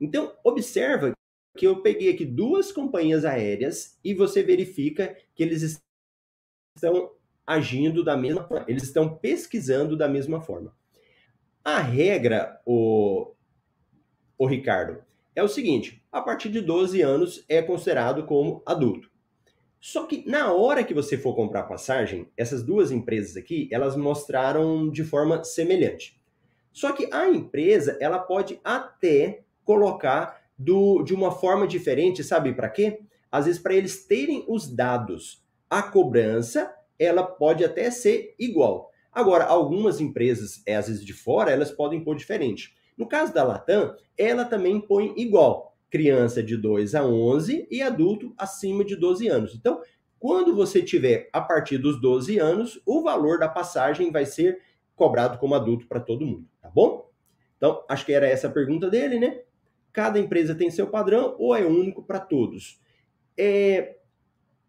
Então, 0.00 0.36
observa 0.42 1.12
que 1.56 1.66
eu 1.66 1.80
peguei 1.82 2.10
aqui 2.10 2.24
duas 2.24 2.72
companhias 2.72 3.24
aéreas 3.24 3.98
e 4.02 4.12
você 4.12 4.42
verifica 4.42 5.16
que 5.34 5.42
eles 5.42 5.80
estão 6.76 7.12
agindo 7.46 8.02
da 8.02 8.16
mesma 8.16 8.46
forma, 8.46 8.64
eles 8.68 8.82
estão 8.82 9.16
pesquisando 9.16 9.96
da 9.96 10.08
mesma 10.08 10.40
forma. 10.40 10.74
A 11.64 11.78
regra, 11.78 12.60
o, 12.66 13.32
o 14.36 14.46
Ricardo, 14.46 15.02
é 15.34 15.42
o 15.42 15.48
seguinte: 15.48 16.04
a 16.12 16.20
partir 16.20 16.50
de 16.50 16.60
12 16.60 17.00
anos 17.00 17.42
é 17.48 17.62
considerado 17.62 18.26
como 18.26 18.62
adulto. 18.66 19.10
Só 19.80 20.06
que 20.06 20.28
na 20.28 20.52
hora 20.52 20.84
que 20.84 20.92
você 20.92 21.16
for 21.16 21.34
comprar 21.34 21.62
passagem, 21.62 22.28
essas 22.36 22.62
duas 22.62 22.90
empresas 22.90 23.34
aqui, 23.36 23.66
elas 23.72 23.96
mostraram 23.96 24.90
de 24.90 25.02
forma 25.04 25.42
semelhante. 25.42 26.20
Só 26.70 26.92
que 26.92 27.08
a 27.10 27.30
empresa, 27.30 27.96
ela 27.98 28.18
pode 28.18 28.60
até 28.62 29.44
colocar 29.64 30.42
do, 30.58 31.02
de 31.02 31.14
uma 31.14 31.30
forma 31.30 31.66
diferente, 31.66 32.22
sabe 32.22 32.52
para 32.52 32.68
quê? 32.68 33.00
Às 33.32 33.46
vezes 33.46 33.60
para 33.60 33.74
eles 33.74 34.04
terem 34.06 34.44
os 34.48 34.68
dados. 34.68 35.42
A 35.70 35.82
cobrança, 35.82 36.74
ela 36.98 37.22
pode 37.22 37.64
até 37.64 37.90
ser 37.90 38.34
igual. 38.38 38.90
Agora, 39.14 39.44
algumas 39.44 40.00
empresas, 40.00 40.62
é, 40.66 40.76
às 40.76 40.88
vezes 40.88 41.04
de 41.04 41.12
fora, 41.12 41.50
elas 41.50 41.70
podem 41.70 42.02
pôr 42.02 42.16
diferente. 42.16 42.74
No 42.96 43.06
caso 43.06 43.32
da 43.32 43.44
Latam, 43.44 43.94
ela 44.18 44.44
também 44.44 44.80
põe 44.80 45.14
igual 45.16 45.76
criança 45.88 46.42
de 46.42 46.56
2 46.56 46.96
a 46.96 47.04
11 47.04 47.68
e 47.70 47.80
adulto 47.80 48.34
acima 48.36 48.84
de 48.84 48.96
12 48.96 49.28
anos. 49.28 49.54
Então, 49.54 49.80
quando 50.18 50.54
você 50.54 50.82
tiver 50.82 51.28
a 51.32 51.40
partir 51.40 51.78
dos 51.78 52.00
12 52.00 52.38
anos, 52.38 52.80
o 52.84 53.02
valor 53.02 53.38
da 53.38 53.48
passagem 53.48 54.10
vai 54.10 54.26
ser 54.26 54.60
cobrado 54.96 55.38
como 55.38 55.54
adulto 55.54 55.86
para 55.86 56.00
todo 56.00 56.26
mundo, 56.26 56.48
tá 56.60 56.68
bom? 56.68 57.08
Então, 57.56 57.84
acho 57.88 58.04
que 58.04 58.12
era 58.12 58.26
essa 58.26 58.48
a 58.48 58.50
pergunta 58.50 58.90
dele, 58.90 59.20
né? 59.20 59.42
Cada 59.92 60.18
empresa 60.18 60.54
tem 60.54 60.70
seu 60.70 60.88
padrão 60.88 61.36
ou 61.38 61.54
é 61.54 61.64
único 61.64 62.02
para 62.02 62.18
todos? 62.18 62.80
É, 63.36 63.96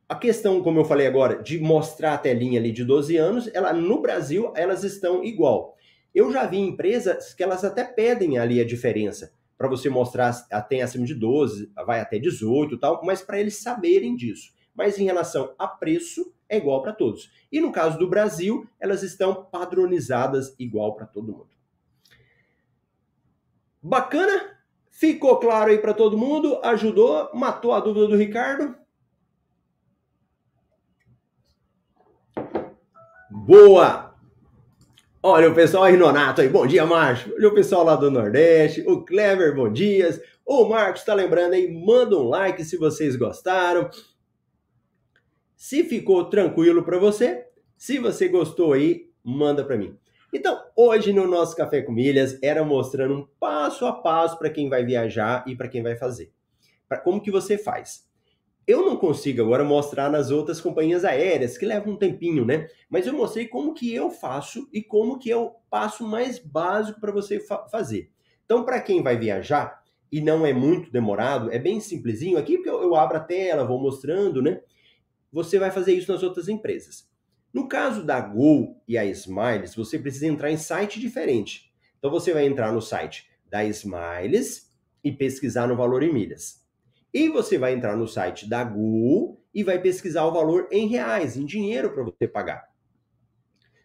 a 0.07 0.15
questão, 0.15 0.61
como 0.61 0.79
eu 0.79 0.85
falei 0.85 1.07
agora, 1.07 1.41
de 1.41 1.59
mostrar 1.59 2.13
a 2.13 2.17
telinha 2.17 2.59
ali 2.59 2.71
de 2.71 2.83
12 2.83 3.17
anos, 3.17 3.49
ela 3.53 3.73
no 3.73 4.01
Brasil 4.01 4.53
elas 4.55 4.83
estão 4.83 5.23
igual. 5.23 5.75
Eu 6.13 6.31
já 6.31 6.45
vi 6.45 6.57
empresas 6.57 7.33
que 7.33 7.43
elas 7.43 7.63
até 7.63 7.83
pedem 7.83 8.37
ali 8.37 8.61
a 8.61 8.65
diferença 8.65 9.33
para 9.57 9.67
você 9.67 9.89
mostrar 9.89 10.45
até 10.51 10.81
acima 10.81 11.05
de 11.05 11.15
12, 11.15 11.71
vai 11.85 11.99
até 11.99 12.19
18 12.19 12.77
tal, 12.77 13.01
mas 13.03 13.21
para 13.21 13.39
eles 13.39 13.57
saberem 13.57 14.15
disso. 14.15 14.53
Mas 14.73 14.99
em 14.99 15.05
relação 15.05 15.53
a 15.57 15.67
preço, 15.67 16.33
é 16.47 16.57
igual 16.57 16.81
para 16.81 16.93
todos. 16.93 17.31
E 17.51 17.59
no 17.59 17.71
caso 17.71 17.97
do 17.97 18.09
Brasil, 18.09 18.67
elas 18.79 19.01
estão 19.01 19.45
padronizadas 19.45 20.53
igual 20.59 20.95
para 20.95 21.05
todo 21.05 21.31
mundo. 21.31 21.49
Bacana? 23.81 24.55
Ficou 24.91 25.37
claro 25.37 25.71
aí 25.71 25.77
para 25.77 25.93
todo 25.93 26.17
mundo? 26.17 26.59
Ajudou? 26.63 27.29
Matou 27.33 27.71
a 27.73 27.79
dúvida 27.79 28.07
do 28.07 28.15
Ricardo? 28.15 28.75
Boa! 33.45 34.11
Olha 35.21 35.51
o 35.51 35.53
pessoal 35.53 35.83
aí, 35.83 35.95
Nonato 35.95 36.41
aí, 36.41 36.49
bom 36.49 36.65
dia, 36.65 36.83
Márcio. 36.83 37.31
Olha 37.35 37.49
o 37.49 37.53
pessoal 37.53 37.83
lá 37.83 37.95
do 37.95 38.09
Nordeste, 38.09 38.83
o 38.87 39.05
Clever, 39.05 39.53
bom 39.53 39.71
dias. 39.71 40.19
O 40.43 40.67
Marcos 40.67 41.03
tá 41.03 41.13
lembrando 41.13 41.53
aí, 41.53 41.71
manda 41.71 42.17
um 42.17 42.23
like 42.23 42.65
se 42.65 42.75
vocês 42.75 43.15
gostaram. 43.15 43.87
Se 45.55 45.83
ficou 45.83 46.25
tranquilo 46.27 46.81
para 46.83 46.97
você, 46.97 47.45
se 47.77 47.99
você 47.99 48.27
gostou 48.27 48.73
aí, 48.73 49.11
manda 49.23 49.63
para 49.63 49.77
mim. 49.77 49.95
Então, 50.33 50.59
hoje 50.75 51.13
no 51.13 51.27
nosso 51.27 51.55
Café 51.55 51.83
com 51.83 51.91
Milhas 51.91 52.39
era 52.41 52.63
mostrando 52.63 53.13
um 53.13 53.27
passo 53.39 53.85
a 53.85 53.93
passo 53.93 54.39
para 54.39 54.49
quem 54.49 54.69
vai 54.69 54.83
viajar 54.83 55.43
e 55.45 55.55
para 55.55 55.67
quem 55.67 55.83
vai 55.83 55.95
fazer. 55.95 56.33
Para 56.89 56.97
como 56.97 57.21
que 57.21 57.29
você 57.29 57.59
faz? 57.59 58.09
Eu 58.67 58.83
não 58.83 58.97
consigo 58.97 59.41
agora 59.43 59.63
mostrar 59.63 60.09
nas 60.09 60.31
outras 60.31 60.59
companhias 60.59 61.05
aéreas, 61.05 61.55
que 61.55 61.65
leva 61.65 61.87
um 61.87 61.95
tempinho, 61.95 62.43
né? 62.43 62.67
Mas 62.89 63.05
eu 63.05 63.13
mostrei 63.13 63.47
como 63.47 63.75
que 63.75 63.93
eu 63.93 64.09
faço 64.09 64.67
e 64.73 64.81
como 64.81 65.19
que 65.19 65.31
é 65.31 65.37
o 65.37 65.51
passo 65.69 66.03
mais 66.07 66.39
básico 66.39 66.99
para 66.99 67.11
você 67.11 67.39
fa 67.39 67.67
fazer. 67.69 68.11
Então, 68.43 68.65
para 68.65 68.81
quem 68.81 69.03
vai 69.03 69.17
viajar 69.17 69.83
e 70.11 70.19
não 70.19 70.45
é 70.45 70.51
muito 70.51 70.91
demorado, 70.91 71.51
é 71.51 71.59
bem 71.59 71.79
simplesinho 71.79 72.39
aqui, 72.39 72.59
eu, 72.65 72.81
eu 72.81 72.95
abro 72.95 73.17
a 73.17 73.19
tela, 73.19 73.65
vou 73.65 73.79
mostrando, 73.79 74.41
né? 74.41 74.61
Você 75.31 75.59
vai 75.59 75.69
fazer 75.69 75.93
isso 75.93 76.11
nas 76.11 76.23
outras 76.23 76.47
empresas. 76.47 77.07
No 77.53 77.67
caso 77.67 78.03
da 78.03 78.19
Gol 78.19 78.81
e 78.87 78.97
a 78.97 79.05
Smiles, 79.05 79.75
você 79.75 79.99
precisa 79.99 80.25
entrar 80.25 80.51
em 80.51 80.57
site 80.57 80.99
diferente. 80.99 81.71
Então, 81.99 82.09
você 82.09 82.33
vai 82.33 82.45
entrar 82.47 82.71
no 82.71 82.81
site 82.81 83.29
da 83.47 83.63
Smiles 83.63 84.73
e 85.03 85.11
pesquisar 85.11 85.67
no 85.67 85.75
valor 85.75 86.01
em 86.01 86.11
milhas. 86.11 86.64
E 87.15 87.29
você 87.29 87.57
vai 87.57 87.73
entrar 87.73 87.95
no 87.95 88.09
site 88.09 88.45
da 88.45 88.61
Google 88.61 89.41
e 89.53 89.63
vai 89.63 89.81
pesquisar 89.81 90.25
o 90.25 90.33
valor 90.33 90.67
em 90.69 90.85
reais, 90.85 91.37
em 91.37 91.45
dinheiro 91.45 91.93
para 91.93 92.03
você 92.03 92.27
pagar. 92.27 92.67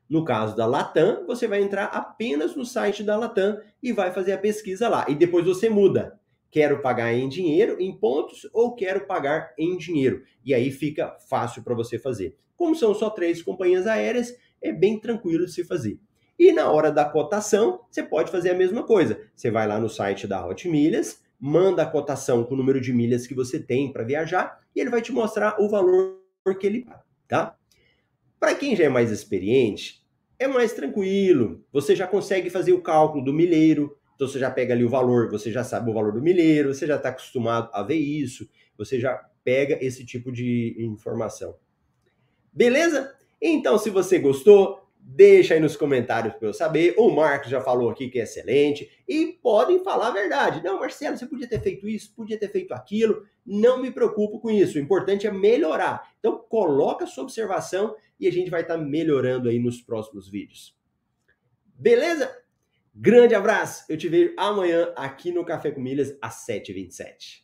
No 0.09 0.25
caso 0.25 0.57
da 0.57 0.67
Latam, 0.67 1.25
você 1.29 1.47
vai 1.47 1.63
entrar 1.63 1.85
apenas 1.85 2.57
no 2.57 2.65
site 2.65 3.05
da 3.05 3.17
Latam 3.17 3.61
e 3.81 3.93
vai 3.93 4.11
fazer 4.11 4.33
a 4.33 4.39
pesquisa 4.39 4.89
lá. 4.89 5.07
E 5.09 5.15
depois 5.15 5.47
você 5.47 5.71
muda. 5.71 6.19
Quero 6.51 6.83
pagar 6.83 7.15
em 7.15 7.29
dinheiro, 7.29 7.81
em 7.81 7.97
pontos, 7.97 8.51
ou 8.53 8.75
quero 8.75 9.07
pagar 9.07 9.55
em 9.57 9.77
dinheiro. 9.77 10.25
E 10.45 10.53
aí 10.53 10.73
fica 10.73 11.17
fácil 11.29 11.63
para 11.63 11.77
você 11.77 12.01
fazer. 12.01 12.37
Como 12.57 12.75
são 12.75 12.93
só 12.93 13.11
três 13.11 13.41
companhias 13.41 13.87
aéreas, 13.87 14.35
é 14.61 14.73
bem 14.73 14.99
tranquilo 14.99 15.47
de 15.47 15.53
se 15.53 15.63
fazer. 15.63 16.01
E 16.37 16.51
na 16.51 16.69
hora 16.69 16.91
da 16.91 17.05
cotação, 17.05 17.83
você 17.89 18.03
pode 18.03 18.33
fazer 18.33 18.51
a 18.51 18.55
mesma 18.55 18.83
coisa. 18.83 19.21
Você 19.37 19.53
vai 19.53 19.69
lá 19.69 19.79
no 19.79 19.89
site 19.89 20.27
da 20.27 20.45
Hot 20.45 20.69
Milhas, 20.69 21.23
manda 21.41 21.83
a 21.83 21.87
cotação 21.87 22.45
com 22.45 22.55
o 22.55 22.57
número 22.57 22.81
de 22.81 22.93
milhas 22.93 23.27
que 23.27 23.35
você 23.35 23.59
tem 23.59 23.93
para 23.93 24.05
viajar 24.05 24.61
e 24.75 24.81
ele 24.81 24.91
vai 24.91 25.01
te 25.01 25.11
mostrar 25.11 25.61
o 25.61 25.69
valor 25.69 26.21
que 26.59 26.67
ele 26.67 26.85
paga, 26.85 27.05
tá? 27.27 27.57
Para 28.39 28.55
quem 28.55 28.77
já 28.77 28.85
é 28.85 28.89
mais 28.89 29.11
experiente, 29.11 30.05
é 30.39 30.47
mais 30.47 30.73
tranquilo. 30.73 31.65
Você 31.73 31.97
já 31.97 32.07
consegue 32.07 32.51
fazer 32.51 32.73
o 32.73 32.83
cálculo 32.83 33.25
do 33.25 33.33
milheiro, 33.33 33.97
então 34.15 34.29
você 34.29 34.39
já 34.39 34.51
pega 34.51 34.75
ali 34.75 34.85
o 34.85 34.89
valor, 34.89 35.31
você 35.31 35.51
já 35.51 35.65
sabe 35.65 35.91
o 35.91 35.95
valor 35.95 36.13
do 36.13 36.23
milheiro, 36.23 36.75
você 36.75 36.87
já 36.87 36.97
está 36.97 37.09
acostumado 37.09 37.71
a 37.73 37.83
ver 37.83 37.97
isso, 37.97 38.49
você 38.77 39.01
já 39.01 39.15
pega 39.43 39.79
esse 39.85 40.05
tipo 40.05 40.31
de 40.31 40.77
informação. 40.79 41.57
Beleza? 42.53 43.15
Então, 43.41 43.79
se 43.79 43.89
você 43.89 44.19
gostou, 44.19 44.80
deixa 45.03 45.55
aí 45.55 45.61
nos 45.61 45.77
comentários 45.77 46.35
para 46.35 46.49
eu 46.49 46.55
saber. 46.55 46.95
O 46.97 47.11
Marcos 47.11 47.51
já 47.51 47.61
falou 47.61 47.91
aqui 47.91 48.09
que 48.09 48.19
é 48.19 48.23
excelente 48.23 48.91
e 49.09 49.39
podem 49.43 49.83
falar 49.83 50.09
a 50.09 50.13
verdade. 50.13 50.63
Não, 50.63 50.79
Marcelo, 50.79 51.17
você 51.17 51.27
podia 51.27 51.49
ter 51.49 51.61
feito 51.61 51.89
isso, 51.89 52.15
podia 52.15 52.39
ter 52.39 52.51
feito 52.51 52.73
aquilo. 52.73 53.27
Não 53.45 53.81
me 53.81 53.91
preocupo 53.91 54.41
com 54.41 54.51
isso. 54.51 54.79
O 54.79 54.81
importante 54.81 55.27
é 55.27 55.33
melhorar. 55.33 56.13
Então, 56.19 56.39
coloca 56.49 57.07
sua 57.07 57.25
observação 57.25 57.95
e 58.19 58.27
a 58.27 58.33
gente 58.33 58.51
vai 58.51 58.63
estar 58.63 58.77
tá 58.77 58.83
melhorando 58.83 59.49
aí 59.49 59.59
nos 59.59 59.81
próximos 59.81 60.29
vídeos. 60.29 60.77
Beleza? 61.75 62.31
Grande 62.95 63.35
abraço. 63.35 63.85
Eu 63.89 63.97
te 63.97 64.09
vejo 64.09 64.35
amanhã 64.37 64.93
aqui 64.97 65.33
no 65.33 65.45
Café 65.45 65.71
com 65.71 65.81
Milhas 65.81 66.17
às 66.21 66.47
7h27. 66.47 67.43